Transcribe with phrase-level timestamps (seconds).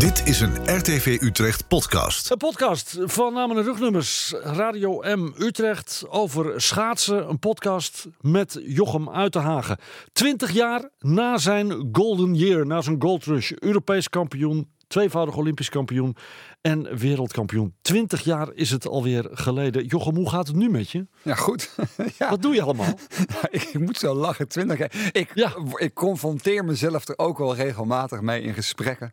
[0.00, 2.30] Dit is een RTV Utrecht podcast.
[2.30, 4.34] Een podcast van Namen en Rugnummers.
[4.42, 7.28] Radio M Utrecht over schaatsen.
[7.28, 9.78] Een podcast met Jochem Uitenhagen.
[10.12, 13.50] Twintig jaar na zijn golden year, na zijn gold rush.
[13.58, 16.16] Europees kampioen, tweevoudig Olympisch kampioen
[16.60, 17.74] en wereldkampioen.
[17.82, 19.84] Twintig jaar is het alweer geleden.
[19.86, 21.06] Jochem, hoe gaat het nu met je?
[21.22, 21.70] Ja, goed.
[22.18, 22.30] ja.
[22.30, 22.98] Wat doe je allemaal?
[23.50, 24.48] ik moet zo lachen.
[24.48, 24.92] Twintig jaar.
[25.12, 25.52] Ik, Ja.
[25.74, 29.12] ik confronteer mezelf er ook wel regelmatig mee in gesprekken.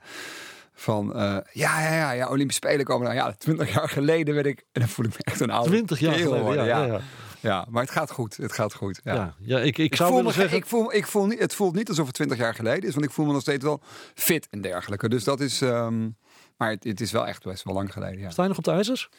[0.80, 3.04] Van eh, ja, ja, ja, ja, Olympische Spelen komen.
[3.04, 4.64] Nou ja, twintig jaar geleden werd ik.
[4.72, 5.70] En dan voel ik me echt een oude.
[5.70, 7.02] 20 jaar geleden, worden, ja, ja, ja,
[7.40, 7.66] ja.
[7.70, 8.38] maar het gaat goed.
[8.38, 9.00] Het gaat goed.
[9.04, 9.36] Ja.
[9.40, 10.58] Ja, ik, ik Ik zou voel me, zeggen...
[10.58, 13.06] ik voel, ik voel niet, het voelt niet alsof het 20 jaar geleden is, want
[13.06, 13.82] ik voel me nog steeds wel
[14.14, 15.10] fit en dergelijke.
[15.10, 16.10] Dus dat is, ehm,
[16.58, 18.20] maar het, het is wel echt best wel lang geleden.
[18.20, 18.30] Ja.
[18.30, 19.10] Sta je nog op de ijzers?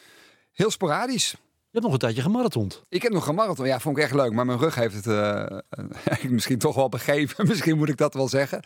[0.51, 1.35] Heel sporadisch.
[1.71, 2.83] Je hebt nog een tijdje gemarathond.
[2.89, 3.65] Ik heb nog een marathon.
[3.65, 4.33] Ja, vond ik echt leuk.
[4.33, 7.47] Maar mijn rug heeft het eh, misschien toch wel begeven.
[7.47, 8.61] misschien moet ik dat wel zeggen.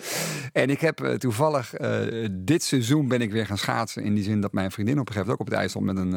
[0.51, 1.73] En ik heb eh, toevallig
[2.31, 4.03] dit seizoen ben ik weer gaan schaatsen.
[4.03, 5.85] In die zin dat mijn vriendin op een gegeven moment ook op het ijs stond
[5.85, 6.13] met een,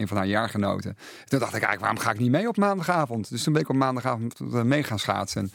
[0.00, 0.96] een van haar jaargenoten.
[1.24, 3.30] Toen dacht ik eigenlijk, waarom ga ik niet mee op maandagavond?
[3.30, 5.50] Dus toen ben ik op maandagavond mee gaan schaatsen.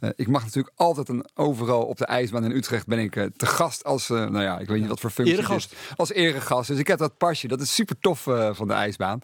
[0.00, 3.46] En, ik mag natuurlijk altijd een, overal op de ijsbaan in Utrecht ben ik te
[3.46, 5.72] gast als, nou ja, ik weet niet wat voor functie Eregast.
[5.72, 5.78] is.
[5.96, 6.68] Als eregast.
[6.68, 7.48] Dus ik heb dat pasje.
[7.48, 8.20] Dat is super tof
[8.52, 9.20] van de ijsbaan.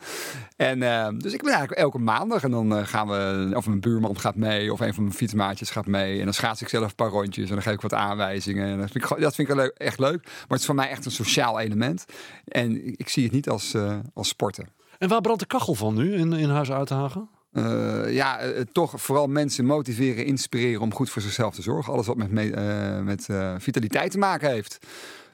[0.61, 3.81] En eh, dus ik ben eigenlijk elke maandag en dan eh, gaan we, of mijn
[3.81, 6.19] buurman gaat mee, of een van mijn fietsmaatjes gaat mee.
[6.19, 8.67] En dan schaats ik zelf een paar rondjes en dan geef ik wat aanwijzingen.
[8.69, 10.23] En dat vind ik, dat vind ik leuk- echt leuk.
[10.25, 12.05] Maar het is voor mij echt een sociaal element.
[12.45, 14.69] En ik, ik zie het niet als, eh, als sporten.
[14.99, 17.29] En waar brandt de kachel van nu in, in Huis Uitenhagen?
[17.53, 18.41] Eh, ja,
[18.73, 21.93] toch vooral mensen motiveren, inspireren om goed voor zichzelf te zorgen.
[21.93, 24.79] Alles wat met, me- met vitaliteit te maken heeft.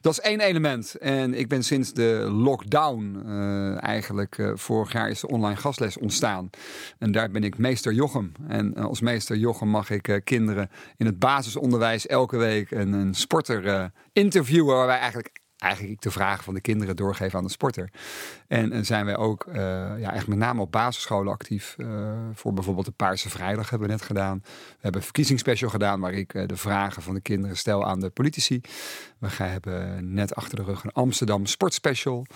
[0.06, 0.94] Dat is één element.
[0.94, 5.98] En ik ben sinds de lockdown eh, eigenlijk, eh, vorig jaar is de online gastles
[5.98, 6.50] ontstaan.
[6.98, 8.32] En daar ben ik meester Jochem.
[8.48, 13.14] En eh, als meester Jochem mag ik kinderen in het basisonderwijs elke week een, een
[13.14, 14.76] sporter interviewen.
[14.76, 17.90] Waar wij eigenlijk eigenlijk de vragen van de kinderen doorgeven aan de sporter.
[18.48, 19.54] En, zijn wij ook eh,
[19.98, 21.74] ja, echt met name op basisscholen actief.
[21.78, 21.86] eh,
[22.34, 24.40] voor bijvoorbeeld de Paarse Vrijdag hebben we net gedaan.
[24.42, 28.00] We hebben een verkiezingsspecial gedaan waar ik eh, de vragen van de kinderen stel aan
[28.00, 28.60] de politici.
[29.18, 32.26] We hebben net achter de rug een Amsterdam sportspecial.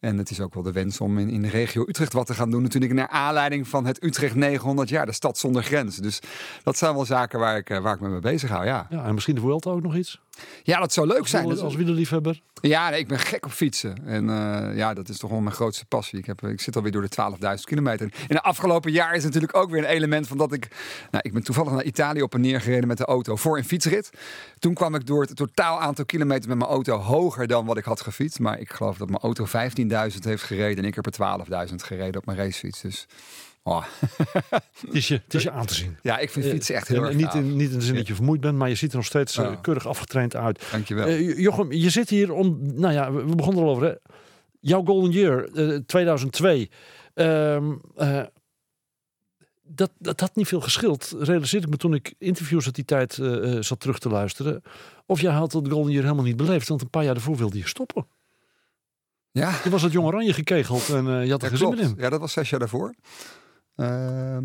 [0.00, 2.34] En het is ook wel de wens om in, in de regio Utrecht wat te
[2.34, 2.62] gaan doen.
[2.62, 5.96] Natuurlijk naar aanleiding van het Utrecht 900 jaar, de stad zonder grens.
[5.96, 6.20] Dus
[6.62, 8.86] dat zijn wel zaken waar ik, waar ik me mee bezig hou, ja.
[8.90, 10.20] Ja, en misschien de Vuelta ook nog iets?
[10.62, 11.60] Ja, dat zou leuk zijn.
[11.60, 12.40] Als, wielerliefhebber?
[12.60, 14.06] ja, nee, ik ben gek op fietsen.
[14.06, 16.18] En eh, ja, dat is toch wel mijn grootste passie.
[16.18, 18.06] Ik, heb, ik zit alweer door de 12.000 kilometer.
[18.06, 20.68] In de afgelopen jaar is natuurlijk ook weer een element van dat ik...
[21.10, 23.64] Nou, ik ben toevallig naar Italië op en neer gereden met de auto voor een
[23.64, 24.10] fietsrit.
[24.58, 27.84] Toen kwam ik door het totaal aantal kilometer met mijn auto hoger dan wat ik
[27.84, 28.38] had gefietst.
[28.38, 29.52] Maar ik geloof dat mijn auto 15.000
[30.22, 31.38] heeft gereden en ik heb er
[31.68, 32.80] 12.000 gereden op mijn racefiets.
[32.80, 33.06] Dus
[33.62, 33.84] oh.
[34.86, 35.96] Het is je, het is je aan te zien.
[36.02, 38.06] ja, ik vind fietsen echt heel En erg niet, in, niet in de zin dat
[38.06, 40.64] je vermoeid bent, maar je ziet er nog steeds eh, keurig afgetraind uit.
[40.70, 41.06] Dankjewel.
[41.06, 43.86] Eh, Jochem, je zit hier om, nou ja, we begonnen er al over.
[43.86, 43.94] Hè?
[44.60, 46.70] Jouw Golden Year, eh, 2002.
[47.14, 48.22] Ehm, eh,
[49.74, 53.18] dat, dat had niet veel geschild, realiseerde ik me toen ik interviews uit die tijd
[53.18, 54.62] eh, eh, zat terug te luisteren.
[55.06, 57.58] Of jij had dat Golden Year helemaal niet beleefd, want een paar jaar daarvoor wilde
[57.58, 58.06] je stoppen.
[59.30, 59.60] ja.
[59.64, 61.80] Je was het Jong Oranje gekegeld en eh, je had er Ja, geen zin meer
[61.80, 61.94] in.
[61.96, 62.94] Ja, dat was zes jaar daarvoor.
[63.74, 64.44] Ehm,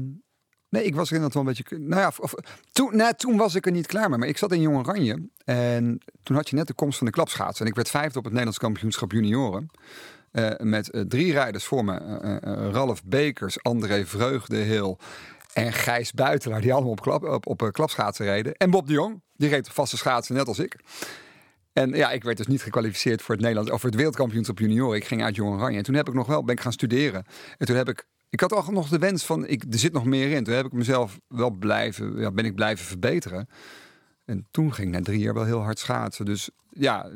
[0.70, 1.78] nee, ik was er inderdaad wel een beetje...
[1.78, 2.28] Nou ja,
[2.72, 4.20] toen, nee, toen was ik er niet klaar mee.
[4.20, 5.30] Maar ik zat in Jong Oranje.
[5.44, 7.66] En toen had je net de komst van de klapschaatsen.
[7.66, 9.70] En ik werd vijfde op het Nederlands kampioenschap junioren.
[10.32, 11.98] Eh, met eh, drie rijders voor me.
[11.98, 15.00] Eh, Ralf Bekers, André Vreugdehil
[15.54, 16.62] en Gijs Buitelaar.
[16.62, 18.54] Die allemaal op, klap, op, klapschaatsen reden.
[18.56, 19.22] En Bob de Jong.
[19.36, 20.76] Die reed op vaste schaatsen, net als ik.
[21.74, 24.98] En ja, ik werd dus niet gekwalificeerd voor het Nederlands of voor het wereldkampioenschap junioren.
[24.98, 25.78] Ik ging uit Jong Oranje.
[25.78, 27.26] En toen heb ik nog wel ben ik gaan studeren.
[27.58, 30.06] En toen heb ik ik had al nog de wens van ik er zit nog
[30.06, 30.44] meer in.
[30.44, 33.50] Toen heb ik mezelf wel blijven ja, ben ik blijven verbeteren.
[34.26, 36.26] En toen ging ik na drie jaar wel heel hard schaatsen.
[36.26, 37.10] Dus ja,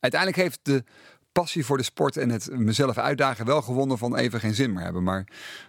[0.00, 0.84] uiteindelijk heeft de
[1.32, 4.82] passie voor de sport en het mezelf uitdagen wel gewonnen van even geen zin meer
[4.82, 5.02] hebben.
[5.02, 5.26] Maar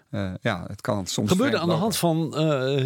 [0.09, 1.31] eh, ja, het kan soms.
[1.31, 2.39] Gebeurde aan de hand van eh,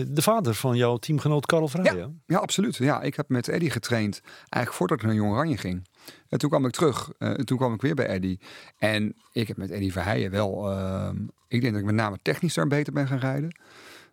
[0.08, 1.98] de vader van jouw teamgenoot Karel Vrijen.
[1.98, 2.76] Ja, ja, absoluut.
[2.76, 5.88] Ja, ik heb met Eddie getraind eigenlijk voordat ik naar Jong Oranje ging.
[6.30, 7.12] En toen kwam ik terug.
[7.18, 8.40] eh, en toen kwam ik weer bij Eddie.
[8.78, 10.72] En ik heb met Eddie Verheijen wel...
[10.72, 11.18] ehm,
[11.48, 13.60] ik denk dat ik met name technisch daar beter ben gaan rijden.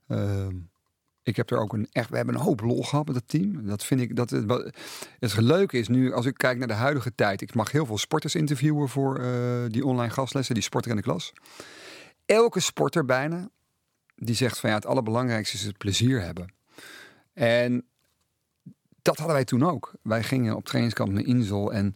[0.08, 0.56] Ehm,
[1.22, 2.10] ik heb er ook een echt...
[2.10, 3.66] We hebben een hoop lol gehad met het team.
[3.66, 4.16] Dat vind ik...
[4.16, 4.76] Dat het, wat-
[5.18, 7.40] het leuke is nu, als ik kijk naar de huidige tijd...
[7.40, 9.30] Ik mag heel veel sporters interviewen voor eh,
[9.68, 10.54] die online gastlessen.
[10.54, 11.32] Die sporter in de klas.
[12.26, 13.48] Elke sporter bijna...
[14.16, 16.54] Die zegt van ja, het allerbelangrijkste is het plezier hebben.
[17.32, 17.84] En
[19.02, 19.92] dat hadden wij toen ook.
[20.02, 21.94] Wij gingen op trainingskamp naar Insel en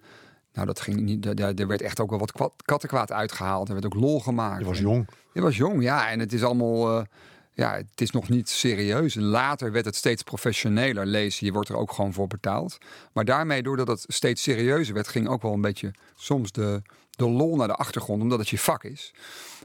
[0.52, 1.36] nou, dat ging niet.
[1.36, 3.66] Daar, daar werd echt ook wel wat kwad- kattenkwaad uitgehaald.
[3.68, 4.60] Er werd ook lol gemaakt.
[4.60, 5.08] Je was jong.
[5.32, 6.10] Je was jong, ja.
[6.10, 6.98] En het is allemaal.
[6.98, 7.04] eh,
[7.52, 9.14] ja, het is nog niet serieus.
[9.14, 11.06] Later werd het steeds professioneler.
[11.06, 12.78] Lees, je wordt er ook gewoon voor betaald.
[13.12, 17.28] Maar daarmee, doordat het steeds serieuzer werd, ging ook wel een beetje soms de, de
[17.28, 19.14] lol naar de achtergrond, omdat het je vak is.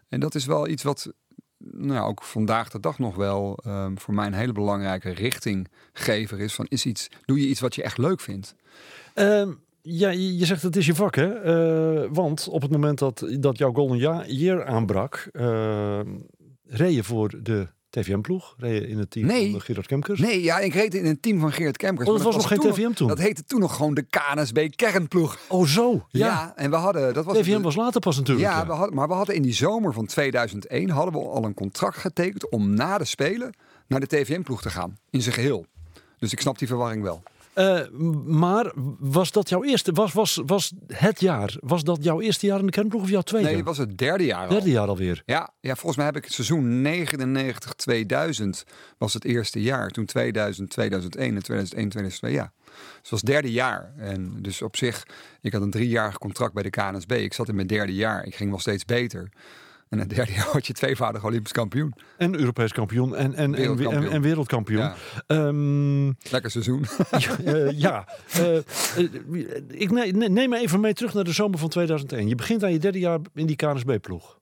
[0.10, 1.12] En dat is wel iets wat
[1.72, 6.54] nou, ook vandaag de dag nog wel um, voor mij een hele belangrijke richtinggever is.
[6.54, 8.56] Van is iets, doe je iets wat je echt leuk vindt?
[9.16, 11.44] Um, ja, je zegt het is je vak, hè?
[12.04, 16.00] Uh, want op het moment dat, dat jouw Golden Year aanbrak, uh,
[16.68, 18.56] reed je voor de TVM-ploeg?
[18.58, 19.52] Reed je in het team nee.
[19.52, 20.20] van Gerard Kemkers?
[20.20, 22.10] Nee, ja, ik reed in het team van Gerard Kemkers.
[22.10, 23.08] Oh, dat was nog geen TVM toen?
[23.08, 25.40] Dat heette toen nog gewoon de KNSB kernploeg.
[25.48, 26.06] Oh, zo?
[26.10, 26.28] Ja.
[26.28, 27.14] ja en we hadden...
[27.14, 28.48] Dat was TVM was later pas natuurlijk.
[28.48, 31.54] Ja, We hadden, maar we hadden in die zomer van 2001 hadden we al een
[31.54, 33.54] contract getekend om na de Spelen
[33.88, 34.98] naar de TVM-ploeg te gaan.
[35.10, 35.66] In zijn geheel.
[36.18, 37.24] Dus ik snap die verwarring wel.
[37.56, 37.90] Uh,
[38.26, 42.60] maar was dat jouw eerste, was, was, was het jaar, was dat jouw eerste jaar
[42.60, 43.48] in de kernploeg of jouw tweede?
[43.48, 44.50] Nee, het was het derde jaar al.
[44.50, 45.24] Derde jaar alweer.
[45.26, 46.88] Ja, ja, volgens mij heb ik het seizoen
[48.66, 49.90] 99-2000 was het eerste jaar.
[49.90, 52.52] Toen 2000, 2001 en 2001, 2002, ja.
[52.66, 53.94] Dus het was het derde jaar.
[53.98, 55.08] En dus op zich,
[55.42, 57.12] ik had een driejarig contract bij de KNSB.
[57.12, 58.26] Ik zat in mijn derde jaar.
[58.26, 59.30] Ik ging wel steeds beter.
[59.92, 61.94] En het derde jaar word je tweevoudig Olympisch kampioen.
[62.18, 64.04] En Europees kampioen en, en, wereldkampioen.
[64.04, 64.80] En, en, wereldkampioen.
[64.80, 64.96] Ja.
[65.28, 66.86] Um, Lekker seizoen.
[67.46, 68.08] uh, ja.
[68.40, 68.58] Uh,
[69.68, 72.28] ik neem me even mee terug naar de zomer van 2001.
[72.28, 74.40] Je begint aan je derde jaar in die KNSB-ploeg.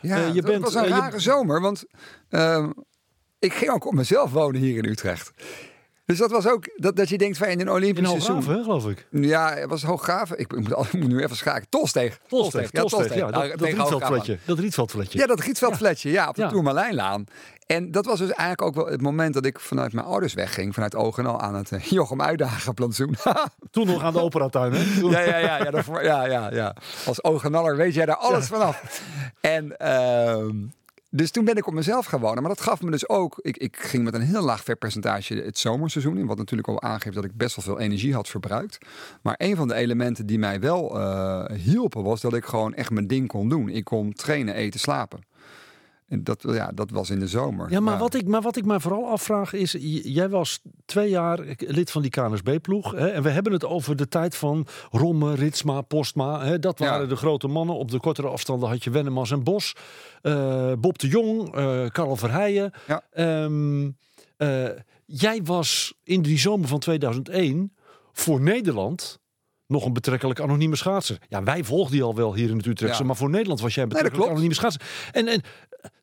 [0.00, 1.20] Ja, je bent, was een rare je...
[1.20, 1.60] zomer.
[1.60, 1.84] Want
[2.28, 2.70] ehm,
[3.38, 5.32] ik ging ook op mezelf wonen hier in Utrecht.
[6.06, 8.54] Dus dat was ook dat, dat je denkt van in een Olympisch in seizoen.
[8.56, 9.06] Hè, geloof ik.
[9.10, 10.38] Ja, het was hooggraven.
[10.38, 11.68] Ik, ik, moet, ik moet nu even schaken.
[11.68, 12.18] Tolsteeg.
[12.28, 12.72] Tolsteeg.
[12.72, 13.14] Ja, Tolsteeg.
[13.14, 14.38] Ja, dat, dat Rietveld-fletje.
[14.44, 15.18] Dat Rietveld-fletje.
[15.18, 16.10] Ja, dat Rietveld-fletje.
[16.10, 16.42] Ja, op de
[16.90, 17.18] ja.
[17.66, 20.74] En dat was dus eigenlijk ook wel het moment dat ik vanuit mijn ouders wegging.
[20.74, 23.16] Vanuit Ogenal aan het uh, Jochem Uitdagen plantsoen.
[23.70, 25.00] Toen nog aan de operatuin, hè?
[25.00, 26.76] ja, ja, ja, ja, daarvoor, ja, ja, ja.
[27.06, 29.02] Als Ogenaller weet jij daar alles vanaf.
[29.40, 29.74] En...
[29.82, 30.68] Uh,
[31.16, 32.42] dus toen ben ik op mezelf gaan wonen.
[32.42, 33.38] Maar dat gaf me dus ook.
[33.40, 36.26] Ik, ik ging met een heel laag vetpercentage het zomerseizoen in.
[36.26, 38.78] Wat natuurlijk al aangeeft dat ik best wel veel energie had verbruikt.
[39.22, 42.90] Maar een van de elementen die mij wel uh, hielpen was dat ik gewoon echt
[42.90, 43.68] mijn ding kon doen.
[43.68, 45.20] Ik kon trainen, eten, slapen.
[46.08, 47.70] En dat, ja, dat was in de zomer.
[47.70, 47.98] Ja, maar, ja.
[47.98, 49.76] Wat ik, maar wat ik me vooral afvraag is...
[50.02, 52.94] Jij was twee jaar lid van die KNSB-ploeg.
[52.94, 56.44] En we hebben het over de tijd van Romme, Ritsma, Postma.
[56.44, 57.08] Hè, dat waren ja.
[57.08, 57.76] de grote mannen.
[57.76, 59.74] Op de kortere afstanden had je Wennemars en Bos.
[60.22, 62.72] Uh, Bob de Jong, uh, Karel Verheijen.
[62.86, 63.02] Ja.
[63.44, 63.96] Um,
[64.38, 64.68] uh,
[65.06, 67.72] jij was in die zomer van 2001
[68.12, 69.18] voor Nederland
[69.66, 71.18] nog een betrekkelijk anonieme schaatser.
[71.28, 73.06] Ja, wij volgden die al wel hier in het Utrechtse, ja.
[73.06, 74.82] maar voor Nederland was jij een betrekkelijk nee, anonieme schaatser.
[75.12, 75.42] En, en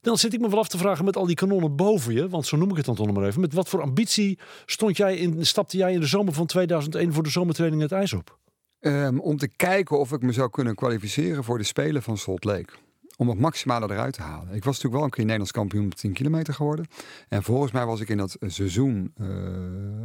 [0.01, 2.45] dan zit ik me wel af te vragen met al die kanonnen boven je, want
[2.45, 3.41] zo noem ik het dan toch nog maar even.
[3.41, 7.23] Met wat voor ambitie stond jij in, stapte jij in de zomer van 2001 voor
[7.23, 8.37] de zomertraining het ijs op?
[8.79, 12.43] Um, om te kijken of ik me zou kunnen kwalificeren voor de Spelen van Salt
[12.43, 12.73] Lake
[13.17, 14.53] om het maximale eruit te halen.
[14.53, 16.85] Ik was natuurlijk wel een keer Nederlands kampioen op 10 kilometer geworden.
[17.29, 19.27] En volgens mij was ik in dat seizoen, uh,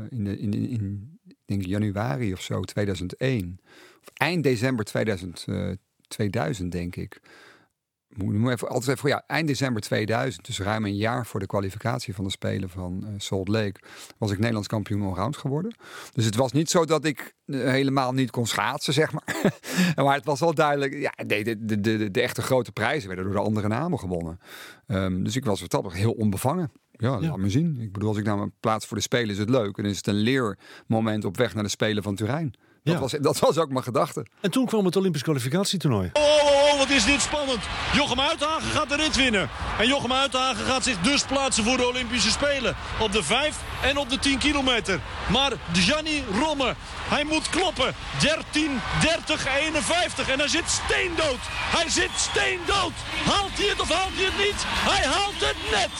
[0.08, 1.17] in, de, in, in, in
[1.48, 3.60] denk januari of zo, 2001.
[4.00, 5.72] Of eind december 2000, uh,
[6.08, 7.20] 2000 denk ik.
[8.08, 11.46] Moet, moet even, altijd even, ja, eind december 2000, dus ruim een jaar voor de
[11.46, 13.80] kwalificatie van de Spelen van uh, Salt Lake,
[14.18, 15.74] was ik Nederlands kampioen allround geworden.
[16.12, 19.52] Dus het was niet zo dat ik uh, helemaal niet kon schaatsen, zeg maar.
[20.04, 23.34] maar het was wel duidelijk, ja, de, de, de, de, echte grote prijzen werden door
[23.34, 24.40] de andere namen gewonnen.
[24.86, 26.70] Um, dus ik was wat heel onbevangen.
[26.98, 27.80] Ja, laat me zien.
[27.80, 29.78] Ik bedoel, als ik naar mijn plaats voor de Spelen is het leuk.
[29.78, 32.54] En is het een leermoment op weg naar de Spelen van Turijn.
[32.82, 33.00] Dat, ja.
[33.00, 34.26] was, dat was ook mijn gedachte.
[34.40, 36.10] En toen kwam het Olympisch kwalificatietoernooi.
[36.12, 37.60] Oh, oh, oh, wat is dit spannend.
[37.92, 39.50] Jochem Uithagen gaat de rit winnen.
[39.78, 42.76] En Jochem Uithagen gaat zich dus plaatsen voor de Olympische Spelen.
[43.00, 45.00] Op de 5 en op de 10 kilometer.
[45.30, 46.74] Maar Gianni Romme,
[47.08, 47.94] hij moet kloppen.
[48.20, 50.28] 13, 30, 51.
[50.28, 51.42] En hij zit steendood.
[51.76, 52.92] Hij zit steendood.
[53.24, 54.60] Haalt hij het of haalt hij het niet?
[54.90, 55.94] Hij haalt het net.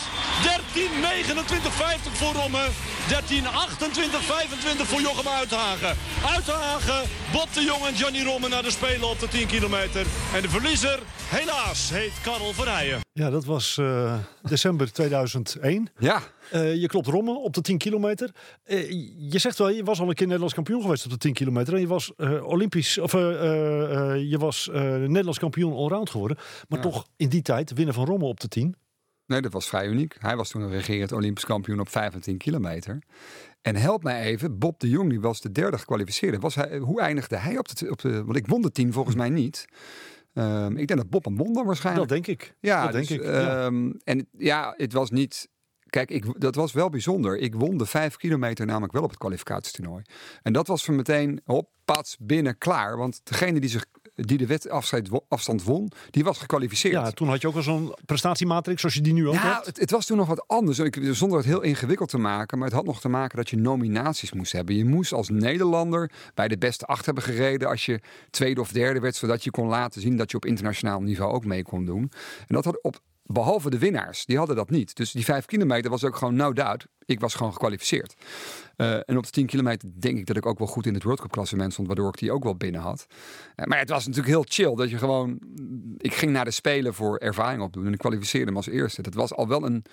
[0.75, 2.65] 13, 29, 50 voor Romme.
[3.09, 5.97] 13, 28, 25 voor Jochem Uithagen.
[6.35, 6.68] Uithagen,
[7.33, 10.07] Bob de Jong en Johnny Romme naar de Spelen op de 10 kilometer.
[10.35, 10.99] En de verliezer,
[11.29, 13.01] helaas, heet Karel Verheijen.
[13.13, 15.89] Ja, dat was uh, december 2001.
[15.99, 16.23] Ja.
[16.55, 18.31] Uh, je klopt Romme op de 10 kilometer.
[18.67, 18.91] Uh,
[19.31, 21.75] je zegt wel, je was al een keer Nederlands kampioen geweest op de 10 kilometer.
[21.75, 26.37] En je was Olympisch, of je was Nederlands kampioen allround geworden.
[26.69, 26.85] Maar ja.
[26.85, 28.77] toch in die tijd winnen van Romme op de 10.
[29.29, 30.17] Nee, dat was vrij uniek.
[30.19, 32.99] Hij was toen een regerend Olympisch kampioen op 15 kilometer.
[33.63, 36.39] En help mij even, Bob de Jong, die was de derde gekwalificeerde.
[36.39, 38.25] Was hij, hoe eindigde hij op de, op de...
[38.25, 39.65] Want ik won de 10 volgens mij niet.
[40.35, 42.09] Um, ik denk dat Bob een won dan waarschijnlijk.
[42.09, 42.55] Dat denk ik.
[42.61, 43.27] Ja, dat dus, denk ik.
[43.27, 43.93] Um, ja.
[44.05, 45.49] En ja, het was niet...
[45.87, 47.39] Kijk, ik, dat was wel bijzonder.
[47.39, 50.03] Ik won de vijf kilometer namelijk wel op het kwalificatietoernooi.
[50.43, 52.97] En dat was voor meteen, hop, pats, binnen, klaar.
[52.97, 53.87] Want degene die zich
[54.27, 56.95] die de wedstrijd wo- afstand won, die was gekwalificeerd.
[56.95, 59.67] Ja, toen had je ook al zo'n prestatiematrix zoals je die nu ook Ja, hebt.
[59.67, 60.79] het, het was toen nog wat anders.
[60.79, 62.59] Ik, zonder het heel ingewikkeld te maken.
[62.59, 64.75] Maar het had nog te maken dat je nominaties moest hebben.
[64.77, 67.69] Je moest als Nederlander bij de beste acht hebben gereden.
[67.69, 69.17] Als je tweede of derde werd.
[69.17, 72.03] Zodat je kon laten zien dat je op internationaal niveau ook mee kon doen.
[72.39, 73.01] En dat had op.
[73.31, 74.97] Behalve de winnaars, die hadden dat niet.
[74.97, 76.87] Dus die vijf kilometer was ook gewoon no doubt.
[77.05, 78.15] Ik was gewoon gekwalificeerd.
[78.77, 81.03] Eh, en op de 10 kilometer denk ik dat ik ook wel goed in het
[81.03, 83.07] World Cup klassement stond, waardoor ik die ook wel binnen had.
[83.55, 85.39] Eh, maar het was natuurlijk heel chill dat je gewoon.
[85.99, 89.03] Ik ging naar de Spelen voor ervaring opdoen en ik kwalificeerde me als eerste.
[89.03, 89.85] Dat was al wel een.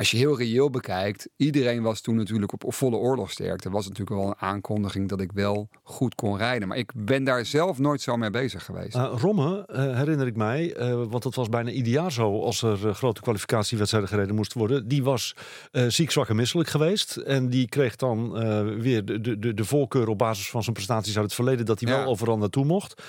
[0.00, 3.68] Als je heel reëel bekijkt, iedereen was toen natuurlijk op, volle oorlogsterkte.
[3.68, 6.68] Er was natuurlijk wel een aankondiging dat ik wel goed kon rijden.
[6.68, 8.96] Maar ik ben daar zelf nooit zo mee bezig geweest.
[8.96, 12.62] Uh, Romme, uh, herinner ik mij, uh, want dat was bijna ieder jaar zo als
[12.62, 14.88] er grote kwalificatiewedstrijden gereden moesten worden.
[14.88, 15.34] Die was
[15.72, 17.16] ziek, zwak en misselijk geweest.
[17.16, 18.32] En die kreeg dan
[18.80, 21.92] weer de, de, de voorkeur op basis van zijn prestaties uit het verleden dat hij
[21.92, 21.98] ja.
[21.98, 23.02] wel overal naartoe mocht.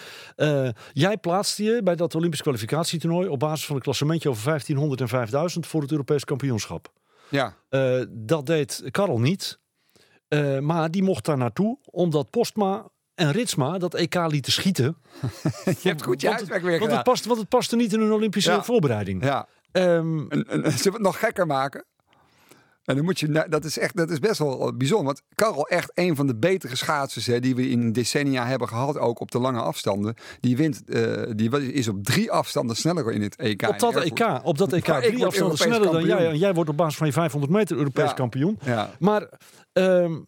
[0.93, 5.07] Jij plaatste je bij dat Olympisch kwalificatietoernooi op basis van een klassementje over 1500 en
[5.07, 6.80] 5000 voor het Europees kampioenschap.
[7.31, 7.55] Ja.
[7.69, 9.59] Uh, dat deed Karel niet.
[10.29, 14.97] Uh, maar die mocht daar naartoe omdat Postma en Ritsma dat EK lieten schieten.
[15.81, 18.11] je hebt goed je want, weer want het, past, want het paste niet in hun
[18.11, 18.63] Olympische ja.
[18.63, 19.23] voorbereiding.
[19.23, 19.47] Ja.
[19.71, 21.85] Um, en, en, zullen we het nog gekker maken?
[22.85, 25.05] En dan moet je, dat is echt, dat is best wel bijzonder.
[25.05, 28.97] Want Karel, echt een van de betere schaatsers hè, die we in decennia hebben gehad,
[28.97, 30.13] ook op de lange afstanden.
[30.39, 33.67] Die wint, uh, die is op drie afstanden sneller in het EK.
[33.67, 36.07] Op dat EK, op dat EK, drie afstanden sneller kampioen.
[36.07, 36.29] dan jij.
[36.29, 38.13] En jij wordt op basis van je 500 meter Europees ja.
[38.13, 38.59] kampioen.
[38.63, 38.89] Ja.
[38.99, 39.29] Maar
[39.73, 40.25] um,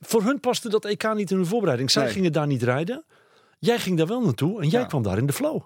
[0.00, 1.90] voor hun paste dat EK niet in hun voorbereiding.
[1.90, 2.12] Zij Nee.
[2.12, 3.04] gingen daar niet rijden.
[3.58, 4.86] Jij ging daar wel naartoe en jij Ja.
[4.86, 5.62] kwam daar in de flow.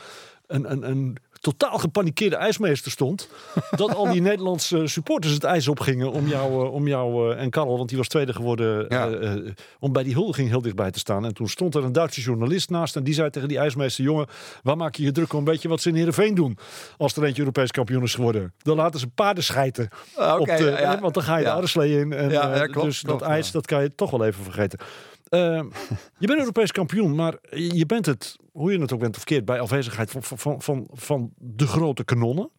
[0.47, 3.29] een, een, een totaal gepanikeerde ijsmeester stond.
[3.71, 7.49] dat al die Nederlandse supporters het ijs opgingen om jou, eh, om jou eh, en
[7.49, 7.77] Karel...
[7.77, 9.09] want die was tweede geworden, Ja.
[9.09, 11.25] eh, om bij die huldiging heel dichtbij te staan.
[11.25, 12.95] En toen stond er een Duitse journalist naast...
[12.95, 14.03] en die zei tegen die ijsmeester...
[14.03, 14.27] jongen,
[14.63, 15.45] waar maak je je druk om?
[15.45, 16.57] Weet je wat ze in Heerenveen doen?
[16.97, 18.53] Als er eentje Europees kampioen is geworden.
[18.57, 19.89] Dan laten ze paarden schijten.
[20.15, 20.99] Ah, op de, ja.
[20.99, 22.13] want dan ga je de Arreslee in.
[22.13, 24.79] En, Ja, ja, klopt, dus klopt, dat ijs, dat kan je toch wel even vergeten.
[25.31, 25.65] Ehm,
[26.17, 29.45] je bent Europees kampioen, maar je bent het, hoe je het ook bent of keert,
[29.45, 32.51] bij afwezigheid van, van, van, van de grote kanonnen.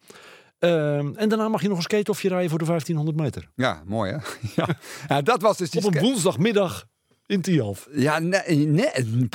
[0.59, 3.49] Ehm, en daarna mag je nog een skate-offje rijden voor de 1500 meter.
[3.55, 4.17] Ja, mooi hè?
[4.55, 4.77] Ja,
[5.07, 6.87] ja dat was dus die Op een woensdagmiddag
[7.25, 7.87] in Tialf.
[7.91, 8.89] Ja, nee, nee,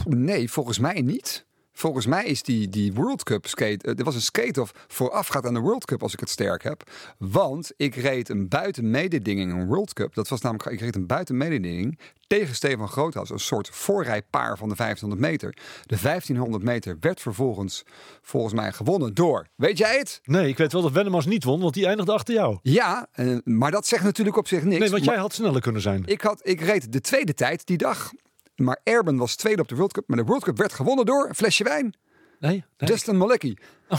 [0.04, 1.46] nee, volgens mij niet.
[1.78, 3.86] Volgens mij is die, die World Cup skate.
[3.86, 6.90] eh, Er was een skate-off voorafgaat aan de World Cup, als ik het sterk heb.
[7.18, 10.14] Want ik reed een buitenmededinging, een World Cup.
[10.14, 13.30] Dat was namelijk, ik reed een buitenmededinging tegen Stefan Groothuis.
[13.30, 15.56] Een soort voorrijpaar van de 1500 meter.
[15.86, 17.82] De 1500 meter werd vervolgens,
[18.22, 19.46] volgens mij, gewonnen door.
[19.54, 20.20] Weet jij het?
[20.24, 22.58] Nee, ik weet wel dat Wennemars niet won, want die eindigde achter jou.
[22.62, 24.78] Ja, eh, maar dat zegt natuurlijk op zich niks.
[24.80, 26.02] Nee, want jij had sneller kunnen zijn.
[26.06, 28.10] ik, had, ik reed de tweede tijd die dag.
[28.58, 30.04] Maar Erben was tweede op de World Cup.
[30.06, 31.94] Maar de World Cup werd gewonnen door een flesje wijn.
[32.40, 33.56] Nee, Dustin Malecki.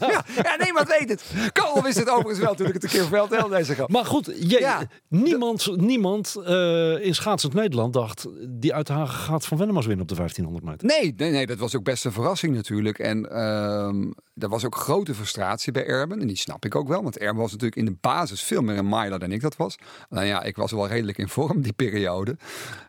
[0.00, 1.50] ja, ja, nee, maar weet het.
[1.52, 3.56] Karel wist het overigens wel toen ik het een keer vertelde.
[3.56, 3.90] Deze grap.
[3.96, 4.82] Maar goed, je, Ja.
[5.08, 8.26] niemand, niemand eh, in schaatsend Nederland dacht...
[8.48, 10.98] die uit de Hagen gaat van Wennemars winnen op de 1500 meter.
[10.98, 12.98] Nee, nee, nee, dat was ook best een verrassing natuurlijk.
[12.98, 16.20] En ehm er was ook grote frustratie bij Erben.
[16.20, 17.02] En die snap ik ook wel.
[17.02, 19.76] Want Erben was natuurlijk in de basis veel meer een miler dan ik dat was.
[20.08, 22.36] Nou ja, ik was wel redelijk in vorm die periode.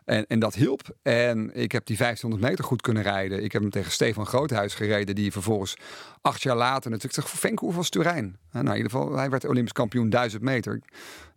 [0.04, 0.82] En, en dat hielp.
[1.02, 3.42] En ik heb die 1500 meter goed kunnen rijden.
[3.44, 5.14] Ik heb hem tegen Stefan Groothuis gereden.
[5.14, 5.76] Die vervolgens
[6.20, 8.38] acht jaar later natuurlijk tegen Vancouver was Turijn.
[8.52, 10.74] Nou, in ieder geval, hij werd Olympisch kampioen 1000 meter.
[10.74, 10.82] Ik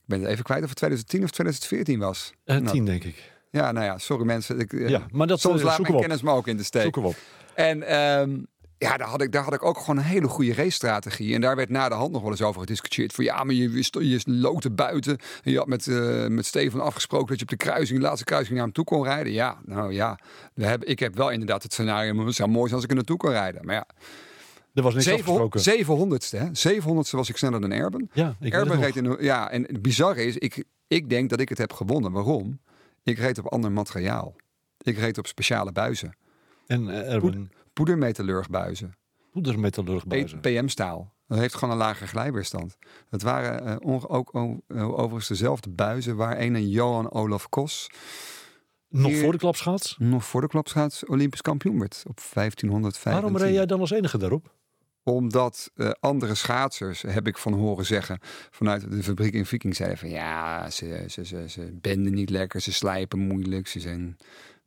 [0.06, 2.34] ben het even kwijt of het 2010 of 2014 was.
[2.44, 3.32] Eh Nou, tien, denk ik.
[3.52, 4.60] ja, nou ja, sorry mensen.
[4.60, 6.64] Ik, eh, Ja, maar dat, soms eh, laat zoeken mijn kennis me ook in de
[6.64, 6.82] steek.
[6.82, 7.16] Zoeken we op.
[7.56, 8.40] En ehm,
[8.78, 11.34] ja, daar had, ik, daar had ik ook gewoon een hele goede racestrategie.
[11.34, 13.14] En daar werd na de hand nog wel eens over gediscussieerd.
[13.14, 15.18] Van ja, maar je, je, sto- je loopt buiten.
[15.44, 18.26] En je had met, eh, met Steven afgesproken dat je op de kruising, de laatste
[18.26, 19.34] kruising naar hem toe kon rijden.
[19.34, 20.20] Ja, nou ja.
[20.54, 22.14] We hebben, ik heb wel inderdaad het scenario.
[22.14, 23.66] maar Het zou mooi zijn als ik er naartoe kon rijden.
[23.66, 23.86] Maar ja,
[24.74, 25.60] Er was niks afgesproken.
[25.62, 26.38] 700ste.
[26.38, 26.46] Hè?
[26.48, 28.10] 700ste was ik sneller dan Erben.
[28.14, 31.50] Ja, ik Erben reed in, ja, en het bizarre is, ik, ik denk dat ik
[31.50, 32.12] het heb gewonnen.
[32.12, 32.60] Waarom?
[33.04, 34.36] Ik reed op ander materiaal.
[34.82, 36.16] Ik reed op speciale buizen.
[36.68, 38.98] En uh, Erwin, Poedermetallurgbuizen.
[39.32, 40.40] poedermetallurgbuizen.
[40.40, 41.14] PM-staal.
[41.28, 42.78] Dat heeft gewoon een lage glijweerstand.
[43.10, 44.34] Dat waren eh, ook
[44.68, 47.90] eh, overigens dezelfde buizen waar een Johan Olaf Kos
[48.90, 49.96] Nog hier- voor de klapschaats.
[50.00, 53.12] nog voor de klapschaats Olympisch kampioen werd op 1525.
[53.22, 54.56] Waarom reed jij dan als enige daarop?
[55.04, 58.20] Omdat eh, andere schaatsers, heb ik van horen zeggen,
[58.52, 62.62] vanuit de fabriek in Viking zeiden van ja, ze, ze, ze, ze benden niet lekker,
[62.62, 63.68] ze slijpen moeilijk.
[63.68, 64.18] Ze zijn,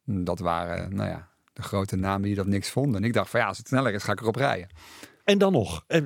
[0.05, 1.30] dat waren, nou ja,
[1.63, 3.01] grote namen die dat niks vonden.
[3.03, 4.69] En ik dacht van ja, als het sneller is, ga ik erop rijden.
[5.25, 5.85] En dan nog.
[5.87, 6.01] eh,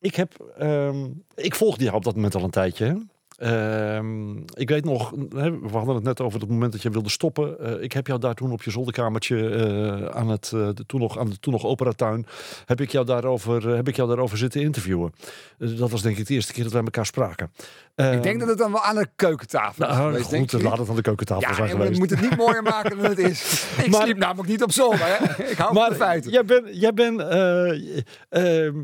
[0.00, 3.06] Ik heb, ehm, ik volgde jou op dat moment al een tijdje.
[3.36, 7.58] Ehm, ik weet nog, we hadden het net over het moment dat je wilde stoppen.
[7.60, 11.00] Eh, ik heb jou daar toen op je zolderkamertje eh, aan het eh, de, toen
[11.00, 12.26] nog aan de toen nog operatuin
[12.64, 15.12] heb ik jou daarover heb ik jou daarover zitten interviewen.
[15.58, 17.52] Dat was denk ik de eerste keer dat wij elkaar spraken.
[17.94, 20.78] ik denk dat het dan wel aan de keukentafel is nou, geweest, denk goed, laat
[20.78, 21.92] het aan de keukentafel Ja, zijn maar geweest.
[21.92, 23.64] je moet het niet mooier maken dan het is.
[23.84, 24.98] Ik Maar- sliep namelijk niet op zolder.
[25.02, 25.44] Hè?
[25.44, 26.30] Ik hou van de Maar feiten.
[26.30, 27.96] jij bent, jij bent, eh,
[28.28, 28.76] ehm,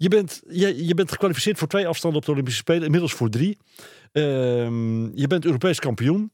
[0.00, 3.28] je bent, je, je bent gekwalificeerd voor twee afstanden op de Olympische Spelen, inmiddels voor
[3.28, 3.58] drie.
[4.12, 6.32] Ehm, je bent Europees kampioen.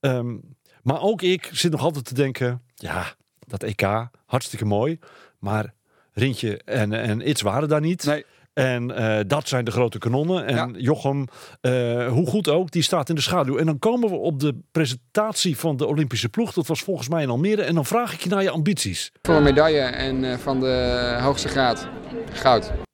[0.00, 0.36] Ehm,
[0.82, 3.14] maar ook ik zit nog altijd te denken, ja,
[3.46, 4.98] dat EK, hartstikke mooi.
[5.38, 5.74] Maar
[6.12, 8.04] Rintje en, en Its waren daar niet.
[8.04, 8.24] Nee.
[8.52, 10.46] En eh, dat zijn de grote kanonnen.
[10.46, 10.68] En Ja.
[10.76, 11.24] Jochem,
[11.60, 13.56] eh, hoe goed ook, die staat in de schaduw.
[13.58, 16.52] En dan komen we op de presentatie van de Olympische ploeg.
[16.52, 17.62] Dat was volgens mij in Almere.
[17.62, 19.12] En dan vraag ik je naar je ambities.
[19.22, 21.88] Voor een medaille en eh, van de hoogste graad.
[22.32, 22.85] Goud.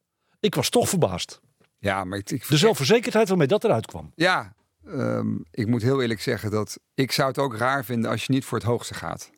[0.42, 1.40] Ik was toch verbaasd.
[1.78, 4.12] Ja, maar ik, ik, De zelfverzekerdheid waarmee dat eruit kwam.
[4.14, 4.55] ja
[4.87, 8.33] ehm, ik moet heel eerlijk zeggen dat ik zou het ook raar vinden als je
[8.33, 9.31] niet voor het hoogste gaat.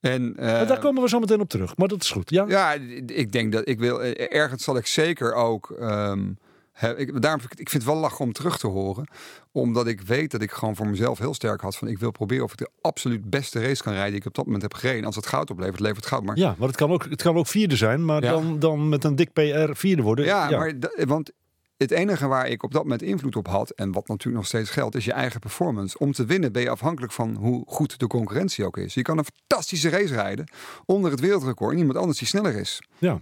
[0.00, 1.76] En, eh, daar komen we zo meteen op terug.
[1.76, 2.30] Maar dat is goed.
[2.30, 2.44] Ja?
[2.48, 2.72] Ja,
[3.06, 4.02] ik denk dat ik wil.
[4.02, 5.70] eh, Ergens zal ik zeker ook.
[5.70, 6.32] ehm,
[6.76, 9.06] he- ik, daarom vind ik, vind het wel lachen om terug te horen.
[9.52, 11.76] Omdat ik weet dat ik gewoon voor mezelf heel sterk had.
[11.76, 14.34] Van ik wil proberen of ik de absoluut beste race kan rijden die ik op
[14.34, 15.04] dat moment heb gereden.
[15.04, 16.22] Als het goud oplevert, levert het goud.
[16.24, 18.04] Maar Ja, maar het kan ook, het kan ook vierde zijn.
[18.04, 18.30] Maar Ja.
[18.30, 20.24] dan, dan met een dik PR vierde worden.
[20.24, 21.30] Ja, maar da- want
[21.76, 24.70] het enige waar ik op dat moment invloed op had, en wat natuurlijk nog steeds
[24.70, 25.98] geldt, is je eigen performance.
[25.98, 28.94] Om te winnen ben je afhankelijk van hoe goed de concurrentie ook is.
[28.94, 30.46] Je kan een fantastische race rijden
[30.86, 32.82] onder het wereldrecord en iemand anders die sneller is.
[32.98, 33.20] Ja.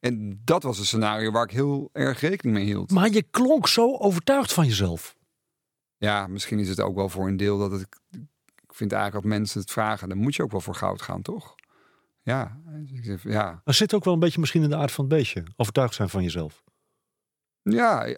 [0.00, 2.90] En dat was een scenario waar ik heel erg rekening mee hield.
[2.90, 5.16] Maar je klonk zo overtuigd van jezelf.
[5.96, 7.86] Ja, misschien is het ook wel voor een deel dat het.
[8.62, 11.22] Ik vind eigenlijk als mensen het vragen, dan moet je ook wel voor goud gaan,
[11.22, 11.54] toch?
[12.22, 13.60] Ja, ik ja.
[13.64, 15.44] Dat zit ook wel een beetje misschien in de aard van het beestje.
[15.56, 16.62] Overtuigd zijn van jezelf.
[17.62, 18.16] Ja,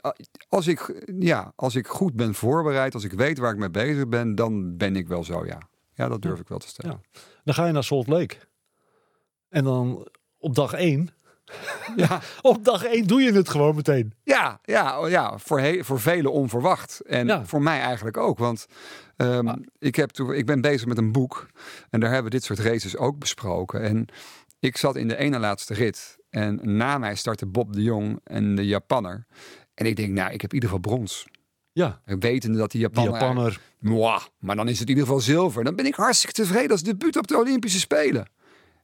[0.48, 4.08] als ik, ja, als ik goed ben voorbereid, als ik weet waar ik mee bezig
[4.08, 5.58] ben, dan ben ik wel zo, ja.
[5.94, 7.02] Ja, dat durf ik wel te stellen.
[7.44, 8.36] Dan ga je naar Salt Lake.
[9.48, 11.10] En dan op dag één.
[11.96, 14.12] Ja, Op dag één doe je het gewoon meteen.
[14.24, 17.00] ja, ja, oh ja voor, voor velen onverwacht.
[17.06, 17.44] En Ja.
[17.46, 18.38] voor mij eigenlijk ook.
[18.38, 18.66] Want
[19.16, 21.46] ehm, ik, heb toen, ik ben bezig met een boek.
[21.90, 23.80] En daar hebben we dit soort races ook besproken.
[23.82, 24.06] En
[24.60, 26.16] ik zat in de ene laatste rit.
[26.30, 29.26] En na mij startte Bob de Jong en de Japanner.
[29.74, 31.26] En ik denk, nou, ik heb in ieder geval brons.
[31.72, 32.80] Ja, Wetende dat die.
[33.78, 35.64] Mwah, maar dan is het in ieder geval zilver.
[35.64, 38.28] Dan ben ik hartstikke tevreden als debuut op de Olympische Spelen.